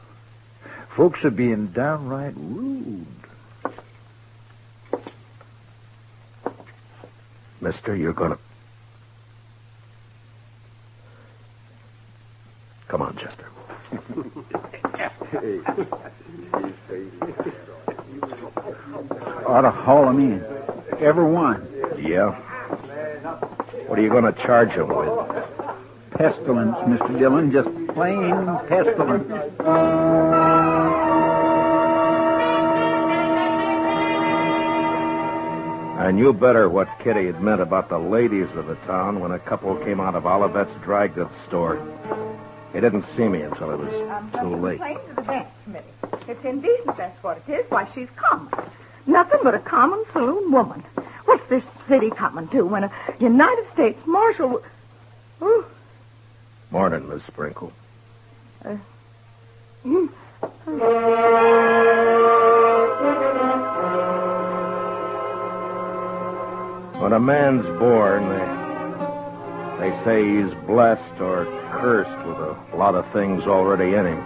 Folks 0.90 1.25
are 1.25 1.30
being 1.30 1.68
downright 1.68 2.35
rude. 2.37 3.07
Mister, 7.61 7.95
you're 7.95 8.12
gonna. 8.12 8.38
Come 12.87 13.02
on, 13.02 13.16
Chester. 13.16 13.47
Ought 19.47 19.62
to 19.62 19.71
haul 19.71 20.09
'em 20.09 20.21
in. 20.21 20.45
Every 20.99 21.25
one. 21.25 21.66
Yeah? 21.99 22.33
What 23.87 23.99
are 23.99 24.02
you 24.02 24.11
gonna 24.11 24.33
charge 24.33 24.71
him 24.71 24.88
with? 24.88 25.58
Pestilence, 26.19 26.77
Mr. 26.79 27.17
Dillon. 27.17 27.53
Just 27.53 27.69
plain 27.95 28.45
pestilence. 28.67 29.33
I 35.97 36.11
knew 36.11 36.33
better 36.33 36.69
what 36.69 36.89
Kitty 36.99 37.27
had 37.27 37.41
meant 37.41 37.61
about 37.61 37.89
the 37.89 38.01
ladies 38.01 38.53
of 38.57 38.67
the 38.67 38.75
town 38.87 39.21
when 39.21 39.31
a 39.31 39.39
couple 39.39 39.77
came 39.77 40.01
out 40.01 40.17
of 40.17 40.27
Olivet's 40.27 40.75
dry 40.83 41.07
goods 41.07 41.39
store. 41.39 41.81
They 42.73 42.81
didn't 42.81 43.05
see 43.15 43.29
me 43.29 43.43
until 43.43 43.71
it 43.71 43.79
was 43.79 44.33
too 44.33 44.55
um, 44.55 44.61
late. 44.61 44.79
Complain 44.79 44.99
to 45.11 45.15
the 45.15 45.23
dance 45.23 45.49
committee. 45.63 45.87
It's 46.27 46.45
indecent, 46.45 46.97
that's 46.97 47.23
what 47.23 47.41
it 47.47 47.53
is. 47.53 47.71
Why, 47.71 47.89
she's 47.95 48.11
common. 48.17 48.53
Nothing 49.07 49.39
but 49.45 49.55
a 49.55 49.61
common 49.61 50.05
saloon 50.07 50.51
woman. 50.51 50.81
What's 51.27 51.45
this 51.45 51.65
city 51.87 52.11
coming 52.11 52.49
to 52.49 52.63
when 52.63 52.83
a 52.83 52.91
United 53.21 53.69
States 53.71 54.05
Marshal... 54.05 54.65
Ooh, 55.41 55.65
Morning, 56.71 57.09
Miss 57.09 57.25
Sprinkle. 57.25 57.73
When 66.99 67.13
a 67.15 67.21
man's 67.21 67.67
born, 67.79 68.29
they, 68.29 69.91
they 69.91 70.05
say 70.05 70.29
he's 70.29 70.53
blessed 70.67 71.21
or 71.21 71.47
cursed 71.71 72.19
with 72.27 72.37
a 72.37 72.77
lot 72.77 72.95
of 72.95 73.11
things 73.13 73.45
already 73.47 73.95
in 73.95 74.05
him. 74.05 74.23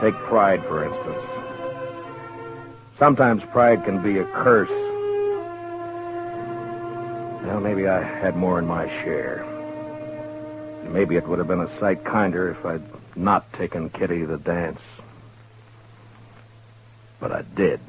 Take 0.00 0.14
pride, 0.14 0.64
for 0.64 0.84
instance. 0.84 1.22
Sometimes 2.98 3.44
pride 3.44 3.84
can 3.84 4.02
be 4.02 4.18
a 4.18 4.24
curse. 4.24 4.68
Well, 7.44 7.60
maybe 7.60 7.86
I 7.86 8.02
had 8.02 8.34
more 8.34 8.58
in 8.58 8.66
my 8.66 8.88
share. 9.04 9.55
Maybe 10.88 11.16
it 11.16 11.26
would 11.26 11.38
have 11.38 11.48
been 11.48 11.60
a 11.60 11.68
sight 11.68 12.04
kinder 12.04 12.50
if 12.50 12.64
I'd 12.64 12.82
not 13.14 13.52
taken 13.52 13.90
Kitty 13.90 14.20
to 14.20 14.26
the 14.26 14.38
dance. 14.38 14.80
But 17.20 17.32
I 17.32 17.42
did. 17.42 17.80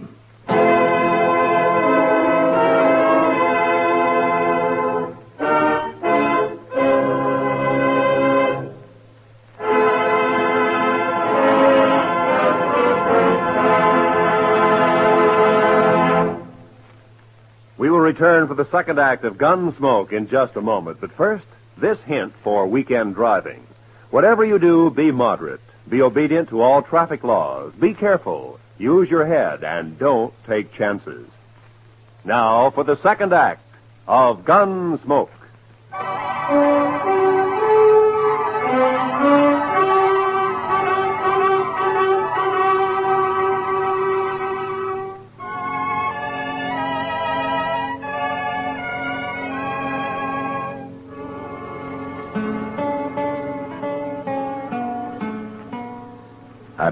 We 17.78 17.92
will 17.92 18.00
return 18.00 18.48
for 18.48 18.54
the 18.56 18.66
second 18.66 19.00
act 19.00 19.24
of 19.24 19.38
Gunsmoke 19.38 20.12
in 20.12 20.28
just 20.28 20.56
a 20.56 20.62
moment. 20.62 21.00
But 21.00 21.12
first, 21.12 21.46
this 21.80 22.00
hint 22.02 22.34
for 22.44 22.68
weekend 22.68 23.16
driving. 23.16 23.66
Whatever 24.10 24.44
you 24.44 24.60
do, 24.60 24.90
be 24.90 25.12
moderate. 25.12 25.62
Be 25.90 26.02
obedient 26.02 26.50
to 26.50 26.62
all 26.62 26.82
traffic 26.82 27.24
laws. 27.24 27.74
Be 27.74 27.94
careful. 27.94 28.60
Use 28.78 29.10
your 29.10 29.26
head 29.26 29.64
and 29.64 29.98
don't 29.98 30.34
take 30.46 30.74
chances. 30.74 31.28
Now 32.24 32.70
for 32.70 32.84
the 32.84 32.98
second 32.98 33.34
act 33.34 33.64
of 34.08 34.44
Gunsmoke. 34.44 35.30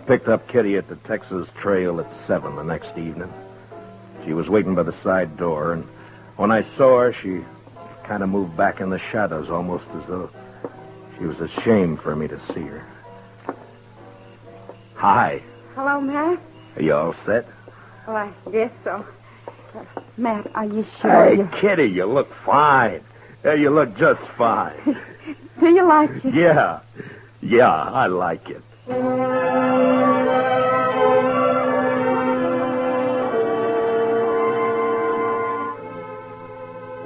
Picked 0.06 0.28
up 0.28 0.48
Kitty 0.48 0.78
at 0.78 0.88
the 0.88 0.96
Texas 0.98 1.50
Trail 1.58 2.00
at 2.00 2.16
7 2.28 2.56
the 2.56 2.64
next 2.64 2.98
evening. 2.98 3.32
She 4.26 4.34
was 4.34 4.50
waiting 4.50 4.76
by 4.76 4.84
the 4.84 4.94
side 4.94 5.38
door, 5.38 5.74
and 5.74 5.84
when 6.38 6.52
I 6.52 6.62
saw 6.62 7.00
her, 7.00 7.14
she 7.14 7.42
kind 8.04 8.24
of 8.24 8.30
moved 8.30 8.56
back 8.56 8.82
in 8.82 8.90
the 8.90 9.00
shadows, 9.00 9.50
almost 9.50 9.88
as 10.00 10.06
though 10.08 10.30
she 11.18 11.26
was 11.26 11.40
ashamed 11.42 12.02
for 12.02 12.16
me 12.16 12.28
to 12.28 12.40
see 12.40 12.62
her. 12.62 12.86
Hi. 14.96 15.42
Hello, 15.76 16.00
Matt. 16.02 16.40
Are 16.76 16.82
you 16.82 16.96
all 16.96 17.14
set? 17.14 17.48
Well, 18.08 18.16
I 18.16 18.32
guess 18.52 18.72
so. 18.84 19.06
Uh, 19.76 19.84
Matt, 20.18 20.50
are 20.56 20.66
you 20.66 20.86
sure? 21.02 21.12
Hey, 21.12 21.38
you... 21.38 21.50
Kitty, 21.52 21.86
you 21.86 22.06
look 22.06 22.34
fine. 22.34 23.02
Yeah, 23.44 23.54
you 23.54 23.70
look 23.70 23.96
just 23.98 24.22
fine. 24.30 24.76
Do 25.60 25.70
you 25.70 25.84
like 25.84 26.10
it? 26.24 26.34
yeah. 26.34 26.80
Yeah, 27.42 27.72
I 27.72 28.08
like 28.08 28.50
it. 28.50 28.62
We 28.88 28.94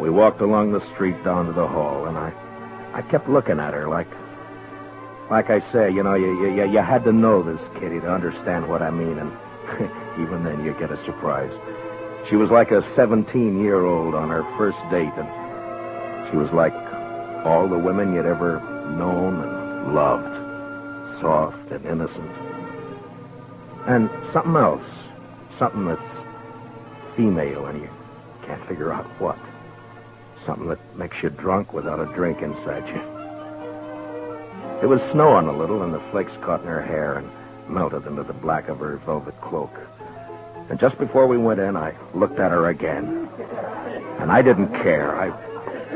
walked 0.09 0.41
along 0.41 0.73
the 0.73 0.81
street 0.93 1.23
down 1.23 1.45
to 1.45 1.53
the 1.53 1.65
hall, 1.65 2.07
and 2.07 2.17
I, 2.17 2.33
I 2.93 3.01
kept 3.01 3.29
looking 3.29 3.61
at 3.61 3.73
her 3.73 3.87
like, 3.87 4.09
like 5.29 5.49
I 5.49 5.59
say, 5.59 5.89
you 5.89 6.03
know, 6.03 6.15
you, 6.15 6.53
you, 6.53 6.65
you 6.69 6.79
had 6.79 7.05
to 7.05 7.13
know 7.13 7.41
this, 7.41 7.61
Kitty, 7.79 8.01
to 8.01 8.11
understand 8.11 8.67
what 8.67 8.81
I 8.81 8.89
mean, 8.89 9.17
and 9.17 9.31
even 10.19 10.43
then 10.43 10.65
you 10.65 10.73
get 10.73 10.91
a 10.91 10.97
surprise. 10.97 11.53
She 12.27 12.35
was 12.35 12.49
like 12.49 12.71
a 12.71 12.81
17-year-old 12.81 14.15
on 14.15 14.27
her 14.27 14.43
first 14.57 14.79
date, 14.91 15.13
and 15.15 16.29
she 16.29 16.35
was 16.35 16.51
like 16.51 16.73
all 17.45 17.69
the 17.69 17.79
women 17.79 18.13
you'd 18.13 18.25
ever 18.25 18.59
known 18.97 19.41
and 19.41 19.95
loved, 19.95 20.28
soft 21.19 21.71
and 21.71 21.85
innocent. 21.85 22.31
And 23.87 24.09
something 24.31 24.55
else, 24.55 24.85
something 25.57 25.85
that's 25.85 26.15
female 27.15 27.65
and 27.65 27.81
you 27.81 27.89
can't 28.43 28.63
figure 28.65 28.91
out 28.91 29.05
what. 29.19 29.37
Something 30.45 30.67
that 30.67 30.79
makes 30.95 31.21
you 31.21 31.29
drunk 31.29 31.73
without 31.73 31.99
a 31.99 32.05
drink 32.13 32.41
inside 32.41 32.87
you. 32.87 33.01
It 34.81 34.87
was 34.87 35.01
snowing 35.03 35.47
a 35.47 35.51
little, 35.51 35.83
and 35.83 35.93
the 35.93 35.99
flakes 36.11 36.37
caught 36.37 36.61
in 36.61 36.67
her 36.67 36.81
hair 36.81 37.17
and 37.17 37.29
melted 37.67 38.05
into 38.05 38.23
the 38.23 38.33
black 38.33 38.69
of 38.69 38.79
her 38.79 38.95
velvet 39.05 39.39
cloak. 39.41 39.77
And 40.69 40.79
just 40.79 40.97
before 40.97 41.27
we 41.27 41.37
went 41.37 41.59
in, 41.59 41.75
I 41.75 41.93
looked 42.13 42.39
at 42.39 42.51
her 42.51 42.69
again. 42.69 43.27
And 44.19 44.31
I 44.31 44.41
didn't 44.41 44.73
care. 44.73 45.15
I, 45.15 45.33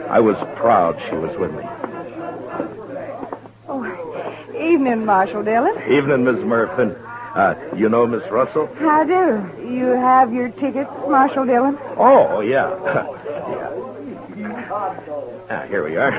I 0.08 0.20
was 0.20 0.38
proud 0.56 1.00
she 1.10 1.16
was 1.16 1.38
with 1.38 1.54
me. 1.54 1.64
Evening, 4.84 5.06
Marshal 5.06 5.44
Dillon. 5.44 5.78
Evening, 5.90 6.26
Miss 6.26 6.40
Murfin. 6.40 6.94
Uh, 7.36 7.56
you 7.74 7.88
know 7.88 8.06
Miss 8.06 8.30
Russell? 8.30 8.70
I 8.82 9.06
do? 9.06 9.66
You 9.66 9.86
have 9.86 10.34
your 10.34 10.50
tickets, 10.50 10.92
Marshal 11.08 11.46
Dillon? 11.46 11.78
Oh, 11.96 12.42
yeah. 12.42 12.68
yeah. 14.38 15.46
Ah, 15.50 15.66
here 15.70 15.86
we 15.86 15.96
are. 15.96 16.12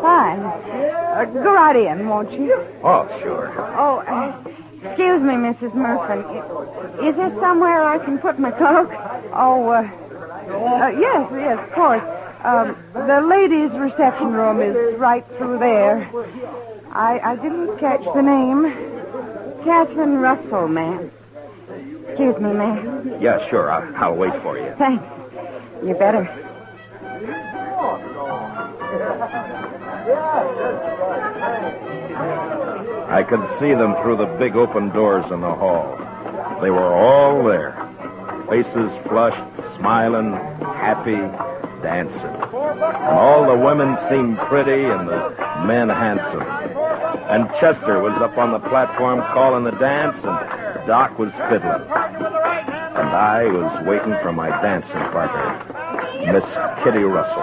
Fine. 0.00 0.38
Uh, 0.38 1.24
go 1.26 1.52
right 1.52 1.76
in, 1.76 2.08
won't 2.08 2.32
you? 2.32 2.54
Oh, 2.82 3.06
sure. 3.20 3.52
Oh, 3.76 3.98
uh, 3.98 4.34
excuse 4.82 5.20
me, 5.20 5.34
Mrs. 5.34 5.72
Murfin. 5.72 6.24
Is 7.06 7.16
there 7.16 7.28
somewhere 7.38 7.82
I 7.82 7.98
can 7.98 8.16
put 8.16 8.38
my 8.38 8.50
cloak? 8.50 8.88
Oh, 9.34 9.68
uh, 9.68 9.82
uh, 9.82 10.88
yes, 10.88 11.30
yes, 11.32 11.58
of 11.58 11.72
course. 11.72 12.02
Um, 12.44 12.78
the 12.94 13.20
ladies' 13.20 13.72
reception 13.72 14.32
room 14.32 14.62
is 14.62 14.94
right 14.94 15.26
through 15.36 15.58
there. 15.58 16.10
I, 16.96 17.20
I 17.32 17.36
didn't 17.36 17.76
catch 17.76 18.02
the 18.04 18.22
name. 18.22 18.72
Catherine 19.64 20.16
Russell, 20.16 20.66
ma'am. 20.66 21.10
Excuse 22.06 22.38
me, 22.38 22.54
ma'am. 22.54 23.20
Yeah, 23.20 23.46
sure. 23.50 23.70
I'll, 23.70 23.94
I'll 23.96 24.16
wait 24.16 24.32
for 24.40 24.56
you. 24.56 24.72
Thanks. 24.78 25.04
You 25.84 25.92
better. 25.92 26.22
I 33.10 33.22
could 33.28 33.46
see 33.58 33.74
them 33.74 33.94
through 33.96 34.16
the 34.16 34.34
big 34.38 34.56
open 34.56 34.88
doors 34.88 35.30
in 35.30 35.42
the 35.42 35.52
hall. 35.52 35.98
They 36.62 36.70
were 36.70 36.94
all 36.94 37.44
there. 37.44 37.72
Faces 38.48 38.90
flushed, 39.06 39.44
smiling, 39.76 40.32
happy, 40.32 41.16
dancing. 41.82 42.20
And 42.22 43.18
all 43.18 43.46
the 43.46 43.62
women 43.62 43.98
seemed 44.08 44.38
pretty 44.38 44.84
and 44.84 45.06
the 45.06 45.28
men 45.66 45.90
handsome. 45.90 46.85
And 47.28 47.48
Chester 47.60 48.00
was 48.00 48.16
up 48.18 48.38
on 48.38 48.52
the 48.52 48.60
platform 48.60 49.20
calling 49.20 49.64
the 49.64 49.72
dance, 49.72 50.16
and 50.22 50.86
Doc 50.86 51.18
was 51.18 51.32
fiddling. 51.32 51.82
And 51.82 53.08
I 53.08 53.46
was 53.46 53.86
waiting 53.86 54.16
for 54.22 54.32
my 54.32 54.48
dancing 54.62 55.00
partner, 55.10 56.32
Miss 56.32 56.44
Kitty 56.84 57.02
Russell. 57.02 57.42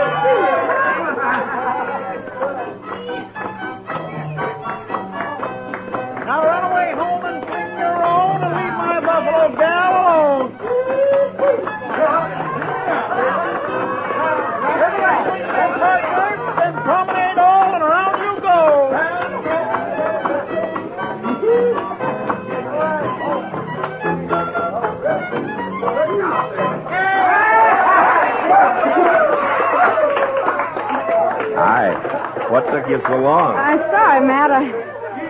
Hi. 32.89 32.95
What 32.95 33.01
you 33.01 33.07
so 33.07 33.21
long? 33.21 33.55
I'm 33.55 33.79
sorry, 33.79 34.25
Matt. 34.25 34.51
I 34.51 34.63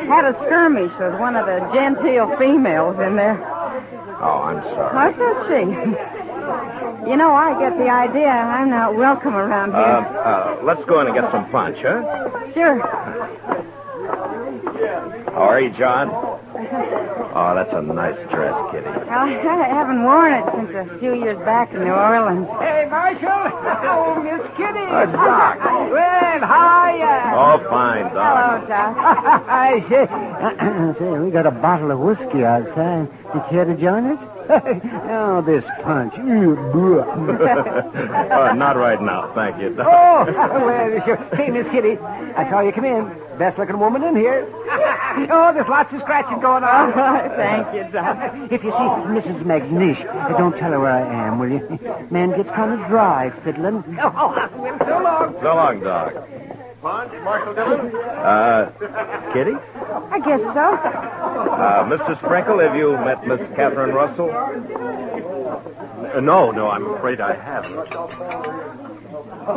had 0.06 0.26
a 0.26 0.34
skirmish 0.46 0.92
with 1.00 1.20
one 1.20 1.36
of 1.36 1.46
the 1.46 1.60
genteel 1.74 2.36
females 2.38 3.00
in 3.00 3.16
there. 3.16 3.38
Oh, 4.22 4.42
I'm 4.44 4.64
sorry. 4.64 4.96
What 4.96 5.16
says 5.16 5.48
she? 5.48 7.10
You 7.10 7.16
know, 7.18 7.32
I 7.32 7.60
get 7.60 7.78
the 7.78 7.90
idea 7.90 8.30
I'm 8.30 8.70
not 8.70 8.96
welcome 8.96 9.36
around 9.36 9.74
Uh, 9.74 10.02
here. 10.02 10.20
uh, 10.20 10.58
let's 10.64 10.84
go 10.86 11.00
in 11.02 11.08
and 11.08 11.16
get 11.16 11.32
some 11.32 11.50
punch, 11.50 11.78
huh? 11.82 12.52
Sure. 12.54 12.80
How 15.34 15.44
are 15.50 15.60
you, 15.62 15.70
John? 15.70 16.10
Oh, 16.12 17.54
that's 17.56 17.72
a 17.74 17.82
nice 17.82 18.18
dress, 18.32 18.56
Kitty. 18.72 18.88
I 18.88 19.28
haven't 19.70 20.04
worn 20.04 20.34
it 20.34 20.46
since 20.54 20.72
a 20.72 20.98
few 21.00 21.14
years 21.14 21.38
back 21.40 21.74
in 21.74 21.84
New 21.84 21.92
Orleans. 21.94 22.48
Hey, 22.60 22.88
Marshal. 22.90 23.30
Oh, 23.82 24.22
Miss 24.24 24.42
Kitty. 24.58 24.86
That's 24.90 25.12
Doc. 25.12 25.60
Well, 25.92 26.40
hiya. 26.40 27.34
Oh, 27.36 27.58
fine, 27.70 28.04
Doc. 28.14 28.16
Hello, 28.16 28.68
Doc. 28.68 28.98
I 29.50 29.80
say, 29.90 30.06
say, 31.00 31.20
we 31.20 31.32
got 31.32 31.46
a 31.46 31.52
bottle 31.52 31.92
of 31.92 32.00
whiskey 32.00 32.44
outside. 32.46 33.08
You 33.34 33.44
care 33.50 33.66
to 33.66 33.76
join 33.76 34.06
us? 34.06 34.20
oh, 34.50 35.42
this 35.46 35.66
punch. 35.84 36.14
Uh, 38.40 38.54
not 38.54 38.76
right 38.78 39.02
now, 39.02 39.32
thank 39.34 39.62
you. 39.62 39.70
Doc. 39.76 39.88
Oh, 39.88 40.66
well, 40.66 41.06
sure. 41.06 41.18
Hey, 41.36 41.50
Miss 41.50 41.68
Kitty, 41.68 41.98
I 41.98 42.50
saw 42.50 42.62
you 42.62 42.72
come 42.72 42.86
in. 42.86 43.10
Best 43.38 43.58
looking 43.58 43.80
woman 43.80 44.04
in 44.04 44.16
here. 44.16 44.46
oh, 45.30 45.52
there's 45.54 45.68
lots 45.68 45.94
of 45.94 46.02
scratching 46.02 46.40
going 46.40 46.64
on. 46.64 46.92
Thank 46.94 47.74
you, 47.74 47.92
Doc. 47.92 48.52
if 48.52 48.64
you 48.64 48.72
see 48.72 48.78
Mrs. 48.78 49.44
McNish, 49.44 50.06
uh, 50.06 50.38
don't 50.38 50.58
tell 50.58 50.72
her 50.72 50.80
where 50.80 50.92
I 50.92 51.28
am, 51.28 51.40
will 51.40 51.50
you? 51.50 51.80
Man 52.12 52.32
gets 52.32 52.50
kind 52.50 52.80
of 52.80 52.88
dry 52.88 53.30
fiddling. 53.44 53.59
Oh, 53.62 54.50
well, 54.58 54.80
so 54.80 55.04
long. 55.04 55.34
So 55.42 55.56
long, 55.56 55.80
Doc. 55.82 56.14
Marshal 56.82 57.54
Dillon? 57.54 57.94
Uh, 57.94 58.72
Kitty? 59.34 59.56
I 60.12 60.20
guess 60.20 60.40
so. 60.40 60.76
Uh, 60.76 61.84
Mr. 61.90 62.18
Sprinkle, 62.18 62.60
have 62.60 62.76
you 62.76 62.94
met 62.94 63.28
Miss 63.28 63.42
Catherine 63.56 63.94
Russell? 63.94 64.32
Uh, 64.32 66.20
no, 66.22 66.52
no, 66.52 66.70
I'm 66.70 66.90
afraid 66.92 67.20
I 67.20 67.34
haven't. 67.34 67.76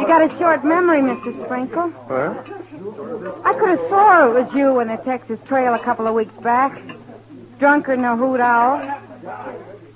You 0.01 0.07
got 0.07 0.23
a 0.23 0.37
short 0.37 0.65
memory, 0.65 1.01
Mr. 1.01 1.45
Sprinkle. 1.45 1.91
Huh? 2.09 2.35
I 3.45 3.55
could 3.55 3.69
have 3.69 3.81
swore 3.89 4.37
it 4.37 4.45
was 4.45 4.53
you 4.55 4.81
in 4.81 4.89
the 4.89 4.97
Texas 4.97 5.39
Trail 5.47 5.75
a 5.75 5.79
couple 5.79 6.09
of 6.09 6.15
weeks 6.15 6.35
back. 6.43 6.81
Drunker 7.61 7.95
than 7.95 8.05
a 8.05 8.17
hoot 8.17 8.41
owl. 8.41 9.01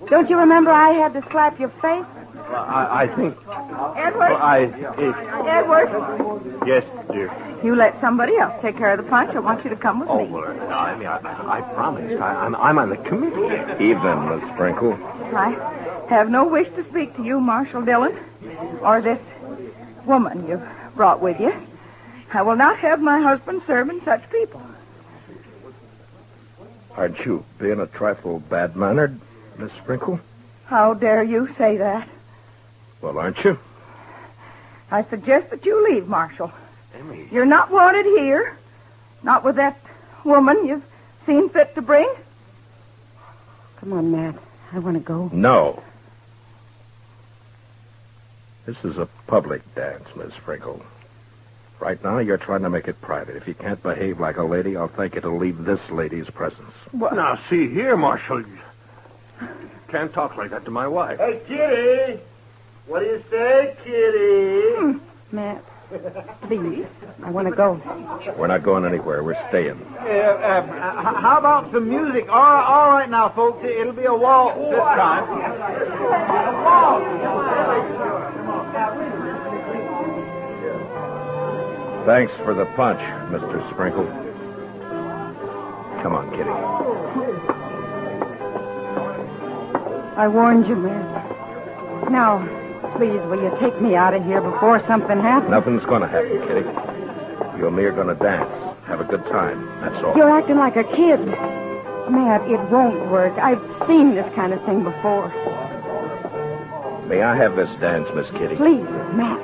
Don't 0.09 0.31
you 0.31 0.38
remember 0.38 0.71
I 0.71 0.90
had 0.90 1.12
to 1.14 1.23
slap 1.31 1.59
your 1.59 1.71
face? 1.71 2.05
I, 2.48 3.02
I 3.02 3.06
think. 3.09 3.37
Edward, 3.96 4.32
I. 4.32 4.59
It, 4.98 5.14
Edward, 5.46 6.66
yes, 6.66 6.85
dear. 7.11 7.30
you 7.62 7.74
let 7.74 8.00
somebody 8.00 8.37
else 8.37 8.54
take 8.62 8.76
care 8.76 8.92
of 8.92 8.98
the 9.04 9.09
punch. 9.11 9.35
I 9.35 9.40
want 9.40 9.64
you 9.64 9.70
to 9.70 9.76
come 9.76 10.00
with 10.00 10.09
Oh, 10.09 10.18
me. 10.18 10.28
Oh, 10.28 10.32
well, 10.32 10.72
I 10.72 10.96
mean, 10.96 11.06
I, 11.09 11.59
I 11.59 11.61
promised. 11.74 12.16
I, 12.20 12.35
I'm, 12.46 12.54
I'm 12.56 12.78
on 12.78 12.90
the 12.90 12.96
committee. 12.98 13.85
Evening, 13.85 14.28
Miss 14.28 14.48
Sprinkle. 14.52 14.94
I 15.35 16.06
have 16.09 16.30
no 16.30 16.44
wish 16.46 16.68
to 16.70 16.85
speak 16.85 17.16
to 17.16 17.24
you, 17.24 17.40
Marshal 17.40 17.82
Dillon, 17.82 18.16
or 18.80 19.00
this 19.00 19.20
woman 20.04 20.46
you've 20.46 20.62
brought 20.94 21.20
with 21.20 21.40
you. 21.40 21.52
I 22.32 22.42
will 22.42 22.56
not 22.56 22.78
have 22.78 23.00
my 23.00 23.20
husband 23.20 23.62
serving 23.66 24.02
such 24.02 24.28
people. 24.30 24.62
Aren't 26.96 27.24
you 27.26 27.44
being 27.59 27.80
a 27.80 27.87
trifle 27.87 28.40
bad-mannered, 28.40 29.18
Miss 29.59 29.72
Sprinkle? 29.72 30.20
How 30.66 30.94
dare 30.94 31.22
you 31.22 31.48
say 31.59 31.76
that? 31.78 32.09
Well, 33.07 33.19
aren't 33.19 33.45
you? 33.45 33.57
I 34.90 35.05
suggest 35.05 35.51
that 35.51 35.64
you 35.64 35.88
leave, 35.88 36.09
Marshal. 36.09 36.51
Emmy. 36.92 37.29
You're 37.31 37.47
not 37.47 37.71
wanted 37.71 38.05
here. 38.05 38.59
Not 39.23 39.45
with 39.45 39.55
that 39.57 39.79
woman 40.25 40.66
you've 40.66 40.85
seen 41.25 41.49
fit 41.49 41.77
to 41.77 41.83
bring. 41.83 42.12
Come 43.77 43.92
on, 43.92 44.11
Matt. 44.11 44.35
I 44.73 44.81
want 44.81 44.97
to 44.97 45.01
go. 45.01 45.31
No. 45.33 45.85
This 48.64 48.85
is 48.85 48.99
a 48.99 49.07
public 49.29 49.62
dance, 49.77 50.09
Miss 50.16 50.35
Sprinkle. 50.35 50.85
Right 51.79 52.03
now, 52.03 52.19
you're 52.19 52.38
trying 52.38 52.62
to 52.62 52.71
make 52.71 52.88
it 52.88 53.01
private. 53.01 53.37
If 53.37 53.47
you 53.47 53.55
can't 53.55 53.81
behave 53.81 54.19
like 54.19 54.37
a 54.37 54.42
lady, 54.42 54.77
I'll 54.77 54.88
thank 54.88 55.14
you 55.14 55.21
to 55.21 55.31
leave 55.31 55.64
this 55.64 55.90
lady's 55.90 56.29
presence. 56.29 56.75
Now, 56.92 57.37
see 57.49 57.69
here, 57.69 57.97
Marshal. 57.97 58.40
You 58.40 58.59
can't 59.87 60.12
talk 60.12 60.37
like 60.37 60.51
that 60.51 60.64
to 60.64 60.73
my 60.73 60.88
wife. 60.88 61.21
Hey, 61.21 61.40
Kitty. 61.47 62.21
What 62.87 63.01
do 63.01 63.07
you 63.07 63.25
say, 63.29 63.75
Kitty? 63.83 65.01
Matt, 65.33 65.64
please. 66.42 66.87
I 67.22 67.31
want 67.31 67.49
to 67.49 67.55
go. 67.55 67.81
We're 68.37 68.46
not 68.46 68.62
going 68.62 68.85
anywhere. 68.85 69.25
We're 69.25 69.35
staying. 69.49 69.81
Uh, 69.99 70.05
uh, 70.05 70.62
how 71.20 71.38
about 71.38 71.72
some 71.72 71.88
music? 71.88 72.29
All 72.29 72.38
right, 72.38 72.64
all 72.64 72.90
right 72.90 73.11
now, 73.11 73.29
folks. 73.29 73.64
It'll 73.64 73.92
be 73.92 74.05
a 74.05 74.14
waltz 74.14 74.59
this 74.59 74.79
time. 74.79 75.27
Thanks 82.05 82.33
for 82.44 82.55
the 82.55 82.66
punch, 82.77 83.01
Mr. 83.33 83.68
Sprinkle. 83.70 84.07
Come 86.03 86.14
on, 86.14 86.31
Kitty. 86.31 86.51
I 90.16 90.29
warned 90.29 90.68
you, 90.68 90.77
Matt. 90.77 92.11
Now, 92.11 92.46
please, 92.96 93.20
will 93.26 93.42
you 93.42 93.54
take 93.61 93.80
me 93.80 93.94
out 93.94 94.14
of 94.14 94.24
here 94.24 94.40
before 94.40 94.85
something 94.87 95.18
happens? 95.20 95.50
Nothing's 95.50 95.85
going 95.85 96.02
to 96.02 96.09
happen, 96.09 96.40
Kitty. 96.46 97.59
You 97.59 97.66
and 97.66 97.76
me 97.76 97.85
are 97.85 97.92
going 97.92 98.09
to 98.09 98.14
dance. 98.14 98.52
Have 98.87 99.00
a 99.00 99.04
good 99.04 99.24
time. 99.26 99.66
That's 99.80 100.02
all. 100.02 100.16
You're 100.16 100.30
acting 100.30 100.56
like 100.56 100.76
a 100.76 100.85
kid. 100.85 101.24
Matt, 101.26 102.48
it 102.48 102.61
won't 102.70 103.11
work. 103.11 103.37
I've 103.38 103.61
seen 103.87 104.14
this 104.14 104.32
kind 104.35 104.52
of 104.52 104.64
thing 104.64 104.82
before. 104.85 105.28
May 107.06 107.22
I 107.22 107.37
have 107.37 107.54
this 107.56 107.70
dance, 107.80 108.09
Miss 108.14 108.30
Kitty? 108.30 108.56
Please, 108.56 108.85
Matt. 109.12 109.40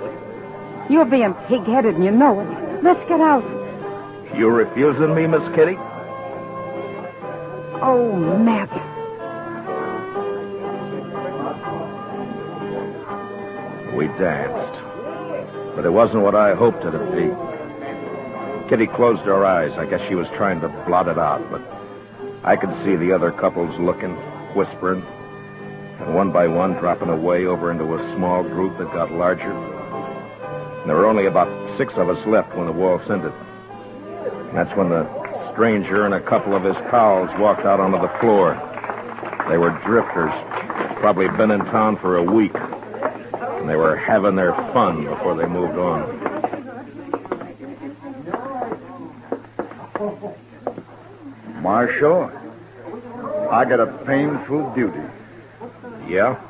You're 0.91 1.05
being 1.05 1.35
pig-headed 1.47 1.95
and 1.95 2.05
you 2.05 2.11
know 2.11 2.41
it. 2.41 2.83
Let's 2.83 3.05
get 3.09 3.21
out. 3.21 3.45
You're 4.35 4.53
refusing 4.53 5.15
me, 5.15 5.27
Miss 5.27 5.47
Kitty? 5.55 5.77
Oh, 7.85 8.13
Matt. 8.39 8.71
We 14.03 14.09
danced. 14.19 14.73
But 15.77 15.85
it 15.85 15.93
wasn't 15.93 16.25
what 16.25 16.35
I 16.35 16.57
hoped 16.57 16.85
it'd 16.85 17.13
be. 17.13 17.31
Kitty 18.69 18.89
closed 18.89 19.23
her 19.23 19.45
eyes. 19.45 19.79
I 19.79 19.87
guess 19.87 20.01
she 20.09 20.17
was 20.17 20.27
trying 20.31 20.61
to 20.63 20.69
blot 20.69 21.07
it 21.07 21.19
out, 21.19 21.49
but 21.53 21.63
I 22.43 22.57
could 22.57 22.75
see 22.83 22.97
the 22.97 23.13
other 23.13 23.31
couples 23.31 23.79
looking, 23.79 24.17
whispering, 24.57 25.07
and 26.01 26.17
one 26.17 26.33
by 26.33 26.49
one 26.49 26.73
dropping 26.73 27.11
away 27.11 27.47
over 27.47 27.71
into 27.71 27.95
a 27.95 28.15
small 28.17 28.43
group 28.43 28.77
that 28.79 28.93
got 28.93 29.13
larger. 29.13 29.53
And 29.53 30.91
there 30.91 30.97
were 30.97 31.07
only 31.07 31.27
about 31.27 31.79
six 31.79 31.95
of 31.95 32.09
us 32.09 32.27
left 32.27 32.57
when 32.57 32.67
the 32.67 32.73
waltz 32.73 33.09
ended. 33.09 33.33
And 34.25 34.57
that's 34.57 34.77
when 34.77 34.89
the 34.89 35.07
stranger 35.53 36.07
and 36.07 36.15
a 36.15 36.21
couple 36.21 36.57
of 36.57 36.65
his 36.65 36.77
pals 36.91 37.31
walked 37.39 37.65
out 37.65 37.79
onto 37.79 38.01
the 38.01 38.13
floor. 38.19 38.55
They 39.49 39.59
were 39.59 39.71
drifters, 39.85 40.35
probably 40.99 41.29
been 41.29 41.53
in 41.53 41.61
town 41.67 41.99
for 41.99 42.17
a 42.17 42.23
week. 42.25 42.57
And 43.63 43.71
they 43.71 43.77
were 43.77 43.95
having 43.95 44.35
their 44.35 44.53
fun 44.73 45.05
before 45.05 45.37
they 45.37 45.47
moved 45.47 45.79
on. 45.79 46.03
Marshal, 51.63 52.29
I 53.53 53.65
got 53.65 53.79
a 53.79 53.87
painful 54.05 54.75
duty. 54.75 54.99
Yeah? 56.09 56.41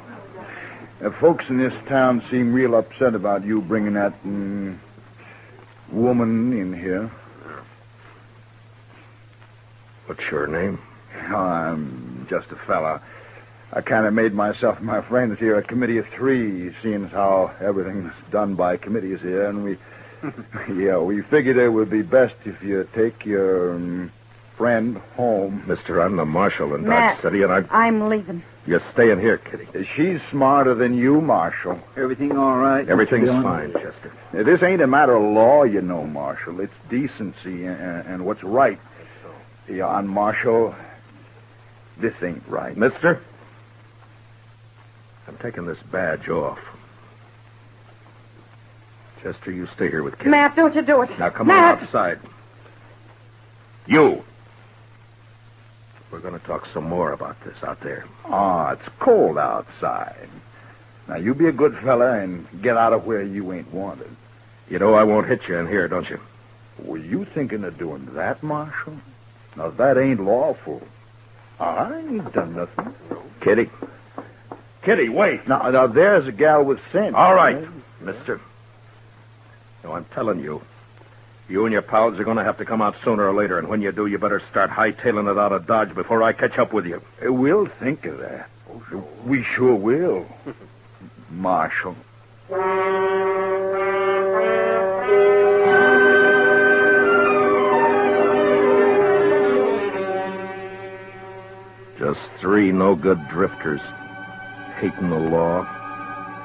Uh, 1.05 1.11
folks 1.11 1.51
in 1.51 1.59
this 1.59 1.75
town 1.87 2.23
seem 2.31 2.51
real 2.51 2.75
upset 2.75 3.15
about 3.15 3.45
you 3.45 3.61
bringing 3.61 3.93
that 3.93 4.15
mm, 4.25 4.79
woman 5.91 6.55
in 6.55 6.73
here. 6.73 7.11
What's 10.07 10.31
your 10.31 10.47
name? 10.47 10.79
I'm 11.29 12.27
just 12.31 12.51
a 12.53 12.57
fella. 12.57 13.03
I 13.73 13.81
kind 13.81 14.07
of 14.07 14.13
made 14.13 14.35
myself 14.35 14.79
and 14.79 14.87
my 14.87 15.01
friends 15.01 15.39
here 15.39 15.57
a 15.57 15.63
committee 15.63 15.97
of 15.99 16.07
three, 16.09 16.75
seeing 16.83 17.07
as 17.07 17.11
how 17.11 17.53
everything's 17.61 18.13
done 18.31 18.55
by 18.55 18.77
committees 18.77 19.23
here, 19.23 19.47
and 19.47 19.65
we, 19.65 19.79
yeah, 20.75 20.99
we 20.99 21.23
figured 21.23 21.57
it 21.57 21.71
would 21.71 21.89
be 21.89 22.03
best 22.03 22.35
if 22.45 22.63
you 22.63 22.87
take 22.93 23.25
your 23.25 23.75
um, 23.75 24.13
friend 24.57 24.99
home. 25.17 25.65
Mister, 25.67 26.03
I'm 26.03 26.17
the 26.17 26.27
marshal 26.27 26.75
in 26.75 26.87
Matt. 26.87 27.15
Dodge 27.15 27.23
City, 27.23 27.43
and 27.43 27.53
I'm. 27.53 27.69
I'm 27.71 28.09
leaving. 28.09 28.43
You're 28.67 28.81
staying 28.93 29.19
here, 29.19 29.39
Kitty. 29.39 29.85
She's 29.85 30.23
smarter 30.25 30.75
than 30.75 30.95
you, 30.95 31.21
Marshal. 31.21 31.81
Everything 31.97 32.37
all 32.37 32.57
right? 32.57 32.89
Everything's 32.89 33.29
fine, 33.29 33.73
Chester. 33.73 34.13
Now, 34.33 34.45
This 34.45 34.63
ain't 34.63 34.81
a 34.83 34.87
matter 34.87 35.17
of 35.17 35.23
law, 35.23 35.65
you 35.65 35.81
know, 35.81 36.07
Marshal. 36.07 36.61
It's 36.61 36.73
decency 36.89 37.65
and, 37.65 38.07
and 38.07 38.25
what's 38.25 38.45
right. 38.45 38.79
Yeah, 39.69 39.99
and 39.99 40.09
Marshal, 40.09 40.77
this 41.99 42.23
ain't 42.23 42.45
right. 42.47 42.77
Mister, 42.77 43.21
I'm 45.29 45.37
taking 45.39 45.67
this 45.67 45.83
badge 45.83 46.29
off. 46.29 46.59
Chester, 49.23 49.53
you 49.53 49.67
stay 49.67 49.89
here 49.89 50.03
with 50.03 50.19
Kitty. 50.19 50.31
Matt, 50.31 50.57
don't 50.57 50.75
you 50.75 50.83
do 50.83 51.03
it. 51.03 51.19
Now 51.19 51.31
come 51.31 51.47
Matt. 51.47 51.79
on 51.79 51.83
outside. 51.85 52.19
You. 53.87 54.25
We're 56.11 56.19
going 56.19 56.39
to 56.39 56.45
talk 56.45 56.67
some 56.67 56.85
more 56.85 57.13
about 57.13 57.41
this 57.45 57.63
out 57.63 57.81
there. 57.81 58.05
Ah, 58.27 58.73
it's 58.73 58.89
cold 58.99 59.39
outside. 59.39 60.29
Now, 61.09 61.17
you 61.17 61.35
be 61.35 61.47
a 61.47 61.53
good 61.53 61.77
fella 61.79 62.19
and 62.19 62.47
get 62.63 62.77
out 62.77 62.93
of 62.93 63.07
where 63.07 63.23
you 63.23 63.53
ain't 63.53 63.73
wanted. 63.73 64.11
You 64.69 64.79
know 64.79 64.95
I 64.95 65.05
won't 65.05 65.27
hit 65.27 65.49
you 65.49 65.57
in 65.57 65.67
here, 65.67 65.89
don't 65.89 66.09
you? 66.09 66.21
Were 66.85 66.99
you 66.99 67.25
thinking 67.25 67.65
of 67.65 67.79
doing 67.79 68.07
that, 68.15 68.43
Marshal? 68.43 68.97
Now, 69.57 69.71
that 69.71 69.99
ain't 69.99 70.21
lawful. 70.21 70.83
I 71.59 71.99
ain't 71.99 72.33
done 72.33 72.57
nothing. 72.57 72.95
Kitty. 73.41 73.71
Kitty, 74.83 75.09
wait. 75.09 75.47
Now, 75.47 75.71
now 75.71 75.87
there's 75.87 76.27
a 76.27 76.33
gal 76.33 76.65
with 76.65 76.85
sense. 76.91 77.15
All 77.15 77.35
right, 77.35 77.65
mister. 78.01 78.41
No, 79.85 79.93
I'm 79.93 80.05
telling 80.07 80.41
you. 80.41 80.63
You 81.49 81.65
and 81.67 81.73
your 81.73 81.83
pals 81.83 82.19
are 82.19 82.25
going 82.25 82.37
to 82.39 82.45
have 82.45 82.59
to 82.59 82.65
come 82.65 82.81
out 82.81 82.97
sooner 83.05 83.29
or 83.29 83.35
later, 83.35 83.59
and 83.59 83.69
when 83.69 83.83
you 83.83 83.93
do, 83.93 84.07
you 84.07 84.19
better 84.19 84.41
start 84.41 84.71
hightailing 84.71 85.31
it 85.31 85.39
out 85.39 85.53
of 85.53 85.67
Dodge 85.67 85.95
before 85.95 86.23
I 86.23 86.33
catch 86.33 86.59
up 86.59 86.73
with 86.73 86.87
you. 86.87 87.03
We'll 87.21 87.67
think 87.67 88.07
of 88.07 88.19
that. 88.19 88.49
We 89.25 89.43
sure 89.43 89.75
will. 89.75 90.27
Marshal. 91.31 91.97
Just 101.99 102.21
three 102.41 102.73
no 102.73 102.95
good 102.95 103.29
drifters, 103.29 103.83
hating 104.83 105.11
the 105.11 105.17
law, 105.17 105.65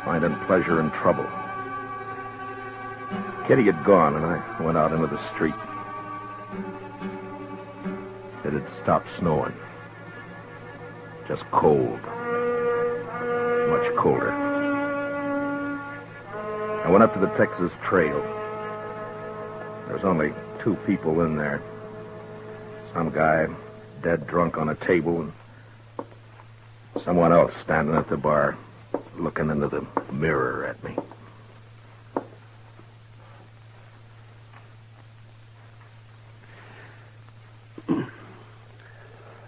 finding 0.05 0.35
pleasure 0.45 0.79
in 0.79 0.91
trouble. 0.91 1.25
Kitty 3.47 3.63
had 3.63 3.83
gone, 3.83 4.15
and 4.15 4.23
I 4.23 4.61
went 4.61 4.77
out 4.77 4.93
into 4.93 5.07
the 5.07 5.17
street. 5.33 5.55
It 8.45 8.53
had 8.53 8.69
stopped 8.69 9.09
snowing. 9.17 9.55
Just 11.27 11.49
cold. 11.49 11.99
Much 13.71 13.95
colder. 13.95 14.31
I 16.85 16.91
went 16.91 17.03
up 17.03 17.15
to 17.15 17.19
the 17.19 17.33
Texas 17.37 17.73
Trail. 17.81 18.21
There 19.87 19.95
was 19.95 20.05
only 20.05 20.31
two 20.59 20.75
people 20.85 21.23
in 21.23 21.37
there. 21.37 21.59
Some 22.93 23.09
guy 23.09 23.47
dead 24.03 24.27
drunk 24.27 24.59
on 24.59 24.69
a 24.69 24.75
table 24.75 25.21
and 25.21 25.33
someone 27.07 27.31
else 27.31 27.53
standing 27.63 27.95
at 27.95 28.09
the 28.09 28.17
bar 28.17 28.57
looking 29.17 29.49
into 29.49 29.69
the 29.69 29.81
mirror 30.11 30.65
at 30.65 30.83
me. 30.83 30.93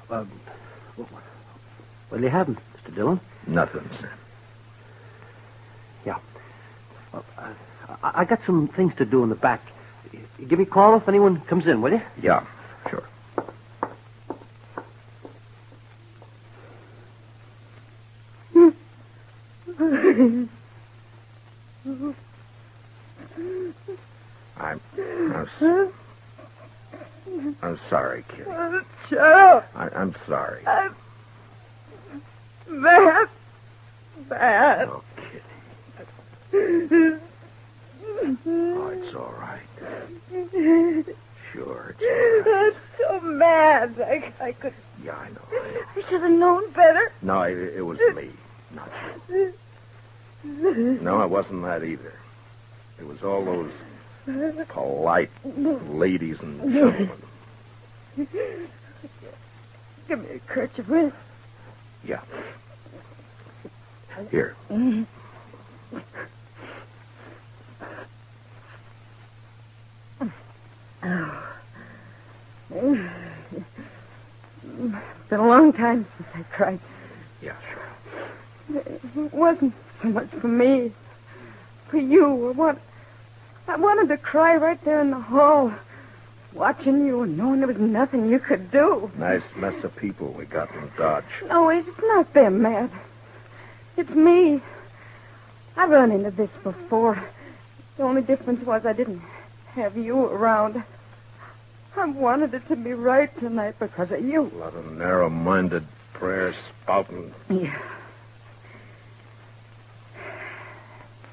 Well, 0.08 0.26
What'll 2.08 2.24
you 2.24 2.30
have, 2.30 2.48
Mr. 2.48 2.96
Dillon? 2.96 3.20
Nothing, 3.46 3.90
sir. 4.00 4.10
Yeah. 6.06 6.18
Well, 7.12 7.26
I, 7.38 7.52
I 8.22 8.24
got 8.24 8.42
some 8.44 8.70
things 8.70 8.96
to 8.96 9.06
do 9.06 9.22
in 9.24 9.30
the 9.30 9.36
back. 9.36 9.62
Give 10.48 10.58
me 10.58 10.64
a 10.64 10.66
call 10.66 10.96
if 10.96 11.10
anyone 11.10 11.42
comes 11.42 11.68
in, 11.68 11.82
will 11.82 11.92
you? 11.92 12.02
Yeah, 12.22 12.46
hands. 43.50 44.00
I, 44.00 44.32
I 44.42 44.52
could. 44.54 44.74
Yeah, 45.04 45.16
I 45.16 45.30
know. 45.30 45.42
I, 45.52 45.84
I 45.96 46.02
should 46.10 46.22
have 46.22 46.32
known 46.32 46.72
better. 46.72 47.12
No, 47.22 47.42
it, 47.44 47.58
it 47.58 47.82
was 47.82 48.00
me, 48.16 48.30
not 48.72 48.90
you. 49.30 49.54
No, 51.02 51.22
it 51.22 51.30
wasn't 51.30 51.64
that 51.64 51.84
either. 51.84 52.14
It 53.00 53.06
was 53.06 53.24
all 53.24 53.44
those 53.46 53.72
polite 54.70 55.32
ladies 55.46 56.42
and 56.42 56.72
gentlemen. 56.72 57.22
Give 60.08 60.20
me 60.20 60.30
a 60.36 60.40
kerchief. 60.40 61.14
Yeah. 62.04 62.22
Here. 64.32 64.56
Oh. 72.72 73.10
It's 74.82 75.30
been 75.30 75.40
a 75.42 75.48
long 75.48 75.74
time 75.74 76.06
since 76.16 76.30
I 76.34 76.56
cried. 76.56 76.80
Yes. 77.42 77.58
It 78.74 79.34
wasn't 79.34 79.74
so 80.02 80.08
much 80.08 80.30
for 80.30 80.48
me, 80.48 80.92
for 81.90 81.98
you. 81.98 82.50
I, 82.50 82.52
want, 82.52 82.80
I 83.68 83.76
wanted 83.76 84.08
to 84.08 84.18
cry 84.18 84.56
right 84.56 84.82
there 84.86 85.02
in 85.02 85.10
the 85.10 85.20
hall, 85.20 85.74
watching 86.54 87.06
you 87.06 87.24
and 87.24 87.38
knowing 87.38 87.60
there 87.60 87.68
was 87.68 87.78
nothing 87.78 88.30
you 88.30 88.40
could 88.40 88.72
do. 88.72 89.12
Nice 89.18 89.44
mess 89.58 89.84
of 89.84 89.96
people 89.98 90.28
we 90.30 90.46
got 90.46 90.74
in 90.74 90.90
Dodge. 90.98 91.26
No, 91.48 91.70
it's 91.70 92.02
not 92.02 92.34
them, 92.34 92.62
Matt. 92.62 92.90
It's 93.98 94.12
me. 94.12 94.62
I've 95.76 95.90
run 95.90 96.12
into 96.12 96.32
this 96.32 96.52
before. 96.64 97.22
The 97.98 98.04
only 98.04 98.22
difference 98.22 98.66
was 98.66 98.86
I 98.86 98.94
didn't 98.94 99.22
have 99.74 99.98
you 99.98 100.26
around. 100.26 100.84
I 102.00 102.06
wanted 102.06 102.54
it 102.54 102.66
to 102.70 102.78
be 102.78 102.94
right 102.94 103.30
tonight 103.40 103.76
because 103.78 104.10
of 104.12 104.24
you. 104.24 104.44
A 104.44 104.58
lot 104.58 104.74
of 104.74 104.90
narrow-minded 104.98 105.86
prayers 106.14 106.56
spouting. 106.82 107.34
Yeah. 107.50 107.78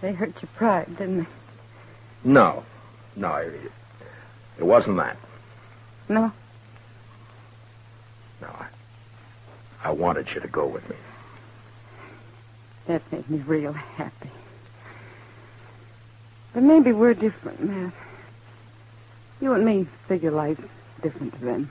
They 0.01 0.13
hurt 0.13 0.35
your 0.43 0.49
pride, 0.57 0.89
didn't 0.99 1.19
they? 1.19 1.27
No, 2.25 2.65
no, 3.15 3.37
it, 3.37 3.73
it 4.59 4.65
wasn't 4.65 4.97
that. 4.97 5.17
No? 6.09 6.33
No, 8.41 8.49
I, 8.49 8.67
I 9.85 9.91
wanted 9.93 10.29
you 10.35 10.41
to 10.41 10.49
go 10.49 10.67
with 10.67 10.89
me. 10.91 10.97
That 12.87 13.03
made 13.13 13.31
me 13.31 13.39
real 13.39 13.73
happy. 13.73 14.31
But 16.53 16.65
maybe 16.65 16.91
we're 16.91 17.15
different, 17.15 17.63
Matt. 17.63 17.93
You 19.41 19.53
and 19.53 19.65
me 19.65 19.87
figure 20.09 20.31
life 20.31 20.59
different 21.03 21.35
to 21.39 21.45
them. 21.45 21.71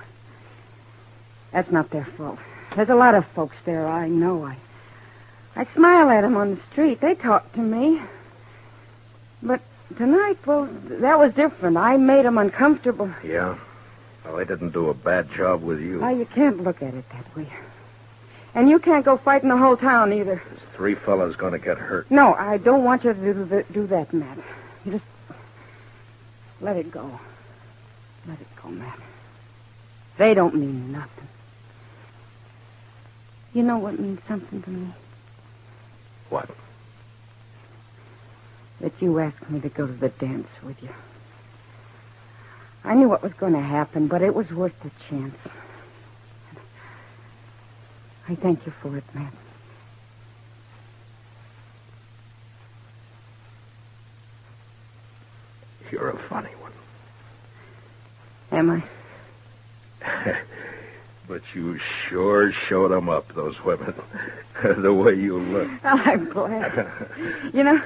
That's 1.51 1.71
not 1.71 1.89
their 1.89 2.05
fault. 2.05 2.39
There's 2.75 2.89
a 2.89 2.95
lot 2.95 3.15
of 3.15 3.25
folks 3.27 3.55
there 3.65 3.87
I 3.87 4.07
know. 4.07 4.43
I, 4.45 4.57
I 5.55 5.65
smile 5.65 6.09
at 6.09 6.21
them 6.21 6.35
on 6.35 6.55
the 6.55 6.61
street. 6.71 6.99
They 6.99 7.15
talk 7.15 7.51
to 7.53 7.59
me. 7.59 8.01
But 9.41 9.61
tonight, 9.97 10.37
well, 10.45 10.67
that 10.85 11.17
was 11.17 11.33
different. 11.33 11.77
I 11.77 11.97
made 11.97 12.25
them 12.25 12.37
uncomfortable. 12.37 13.09
Yeah? 13.23 13.57
Well, 14.25 14.35
they 14.35 14.45
didn't 14.45 14.71
do 14.71 14.89
a 14.89 14.93
bad 14.93 15.31
job 15.31 15.63
with 15.63 15.79
you. 15.79 15.99
Why, 15.99 16.11
you 16.11 16.25
can't 16.25 16.63
look 16.63 16.81
at 16.81 16.93
it 16.93 17.07
that 17.09 17.35
way. 17.35 17.47
And 18.53 18.69
you 18.69 18.79
can't 18.79 19.05
go 19.05 19.17
fighting 19.17 19.49
the 19.49 19.57
whole 19.57 19.77
town 19.77 20.13
either. 20.13 20.41
There's 20.49 20.61
three 20.73 20.95
fellas 20.95 21.35
going 21.35 21.53
to 21.53 21.59
get 21.59 21.77
hurt. 21.77 22.09
No, 22.09 22.33
I 22.33 22.57
don't 22.57 22.83
want 22.83 23.03
you 23.03 23.13
to 23.13 23.33
do, 23.33 23.47
th- 23.47 23.65
do 23.71 23.87
that, 23.87 24.13
Matt. 24.13 24.37
You 24.85 24.93
just 24.93 25.05
let 26.61 26.77
it 26.77 26.91
go. 26.91 27.19
Let 28.27 28.39
it 28.41 28.47
go, 28.61 28.69
Matt. 28.69 28.99
They 30.17 30.33
don't 30.33 30.55
mean 30.55 30.91
nothing. 30.91 31.27
You 33.53 33.63
know 33.63 33.77
what 33.77 33.99
means 33.99 34.19
something 34.27 34.61
to 34.63 34.69
me? 34.69 34.87
What? 36.29 36.49
That 38.81 38.93
you 39.01 39.19
asked 39.19 39.49
me 39.49 39.59
to 39.61 39.69
go 39.69 39.87
to 39.87 39.93
the 39.93 40.09
dance 40.09 40.49
with 40.63 40.81
you. 40.83 40.89
I 42.83 42.93
knew 42.95 43.09
what 43.09 43.23
was 43.23 43.33
going 43.33 43.53
to 43.53 43.61
happen, 43.61 44.07
but 44.07 44.21
it 44.21 44.35
was 44.35 44.51
worth 44.51 44.79
the 44.81 44.91
chance. 45.09 45.35
I 48.27 48.35
thank 48.35 48.65
you 48.65 48.71
for 48.71 48.95
it, 48.97 49.03
Matt. 49.13 49.33
You're 55.91 56.09
a 56.09 56.17
funny 56.17 56.49
one. 56.59 56.64
Am 58.55 58.69
I? 60.01 60.35
But 61.27 61.41
you 61.55 61.79
sure 62.07 62.51
showed 62.51 62.91
'em 62.95 63.09
up, 63.09 63.33
those 63.33 63.59
women. 63.65 63.95
the 64.63 64.93
way 64.93 65.15
you 65.15 65.39
look. 65.39 65.67
I'm 65.83 66.25
glad. 66.29 66.87
You 67.51 67.63
know, 67.63 67.81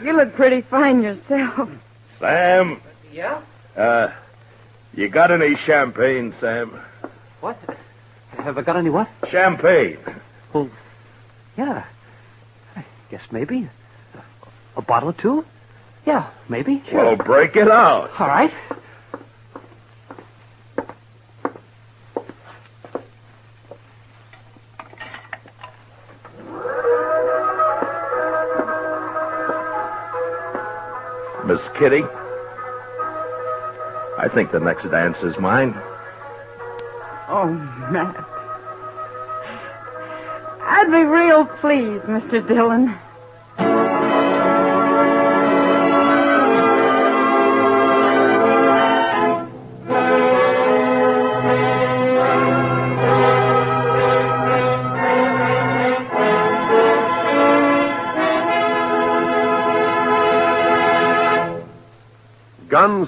you 0.00 0.12
look 0.12 0.32
pretty 0.36 0.60
fine 0.60 1.02
yourself. 1.02 1.68
Sam, 2.20 2.80
Yeah? 3.12 3.40
uh, 3.76 4.12
you 4.94 5.08
got 5.08 5.32
any 5.32 5.56
champagne, 5.56 6.32
Sam? 6.38 6.78
What? 7.40 7.58
Have 8.38 8.56
I 8.58 8.62
got 8.62 8.76
any 8.76 8.90
what? 8.90 9.08
Champagne. 9.28 9.98
Well, 10.52 10.70
yeah. 11.58 11.82
I 12.76 12.84
guess 13.10 13.22
maybe. 13.32 13.68
A 14.76 14.82
bottle 14.82 15.08
or 15.08 15.14
two? 15.14 15.44
Yeah, 16.06 16.30
maybe. 16.48 16.80
Sure. 16.88 17.04
Well, 17.06 17.16
break 17.16 17.56
it 17.56 17.68
out. 17.68 18.12
All 18.20 18.28
right. 18.28 18.52
Kitty, 31.82 32.04
I 34.16 34.30
think 34.32 34.52
the 34.52 34.60
next 34.60 34.84
dance 34.84 35.18
is 35.18 35.36
mine. 35.36 35.74
Oh, 37.28 37.46
Matt. 37.90 38.24
I'd 40.62 40.92
be 40.92 41.02
real 41.02 41.44
pleased, 41.44 42.04
Mr. 42.04 42.46
Dillon. 42.46 42.94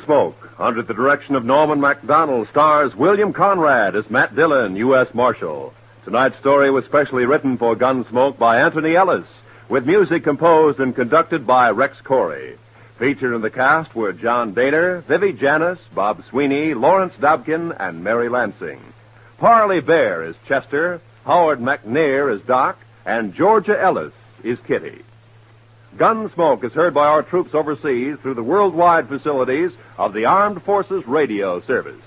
Gunsmoke, 0.04 0.34
under 0.58 0.82
the 0.82 0.94
direction 0.94 1.34
of 1.34 1.44
Norman 1.44 1.80
Macdonnell, 1.80 2.46
stars 2.48 2.94
William 2.94 3.32
Conrad 3.32 3.96
as 3.96 4.10
Matt 4.10 4.36
Dillon, 4.36 4.76
U.S. 4.76 5.14
Marshal. 5.14 5.72
Tonight's 6.04 6.36
story 6.38 6.70
was 6.70 6.84
specially 6.84 7.24
written 7.24 7.56
for 7.56 7.74
Gunsmoke 7.74 8.36
by 8.36 8.60
Antony 8.60 8.96
Ellis, 8.96 9.26
with 9.68 9.86
music 9.86 10.22
composed 10.22 10.78
and 10.78 10.94
conducted 10.94 11.46
by 11.46 11.70
Rex 11.70 11.98
Koury. 12.02 12.58
Featured 12.98 13.34
in 13.34 13.40
the 13.40 13.50
cast 13.50 13.94
were 13.94 14.12
John 14.12 14.54
Dehner, 14.54 15.02
Vivi 15.04 15.32
Janiss, 15.32 15.78
Bob 15.94 16.22
Sweeney, 16.28 16.74
Lawrence 16.74 17.14
Dobkin, 17.14 17.74
and 17.80 18.04
Mary 18.04 18.28
Lansing. 18.28 18.80
Parley 19.38 19.80
Baer 19.80 20.22
is 20.22 20.36
Chester, 20.46 21.00
Howard 21.24 21.60
McNear 21.60 22.32
is 22.32 22.42
Doc, 22.42 22.78
and 23.06 23.34
Georgia 23.34 23.80
Ellis 23.80 24.12
is 24.42 24.58
Kitty. 24.60 25.02
Gunsmoke 25.96 26.64
is 26.64 26.72
heard 26.72 26.92
by 26.92 27.06
our 27.06 27.22
troops 27.22 27.54
overseas 27.54 28.18
through 28.18 28.34
the 28.34 28.42
worldwide 28.42 29.08
facilities 29.08 29.70
of 29.96 30.12
the 30.12 30.24
Armed 30.24 30.62
Forces 30.62 31.06
Radio 31.06 31.60
Service. 31.60 32.02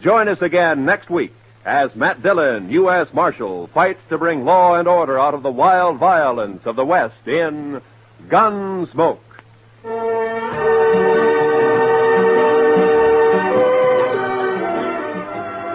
Join 0.00 0.28
us 0.28 0.40
again 0.40 0.84
next 0.84 1.10
week 1.10 1.32
as 1.64 1.96
Matt 1.96 2.22
Dillon, 2.22 2.70
U.S. 2.70 3.12
Marshal, 3.12 3.66
fights 3.68 4.00
to 4.08 4.18
bring 4.18 4.44
law 4.44 4.76
and 4.76 4.86
order 4.86 5.18
out 5.18 5.34
of 5.34 5.42
the 5.42 5.50
wild 5.50 5.98
violence 5.98 6.64
of 6.64 6.76
the 6.76 6.84
West 6.84 7.26
in 7.26 7.82
Gunsmoke. 8.28 9.18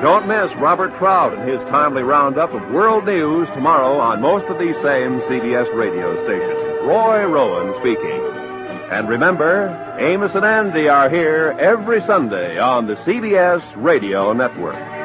Don't 0.02 0.28
miss 0.28 0.52
Robert 0.56 0.98
Trout 0.98 1.34
and 1.34 1.48
his 1.48 1.60
timely 1.70 2.04
roundup 2.04 2.54
of 2.54 2.72
world 2.72 3.06
news 3.06 3.48
tomorrow 3.50 4.00
on 4.00 4.22
most 4.22 4.48
of 4.48 4.58
these 4.58 4.76
same 4.78 5.20
CBS 5.22 5.72
radio 5.76 6.24
stations. 6.24 6.61
Roy 6.84 7.26
Rowan 7.26 7.80
speaking. 7.80 8.22
And 8.92 9.08
remember, 9.08 9.96
Amos 10.00 10.34
and 10.36 10.44
Andy 10.44 10.90
are 10.90 11.10
here 11.10 11.56
every 11.60 12.02
Sunday 12.02 12.58
on 12.58 12.88
the 12.88 12.96
CBS 12.98 13.64
Radio 13.76 14.34
Network. 14.34 15.01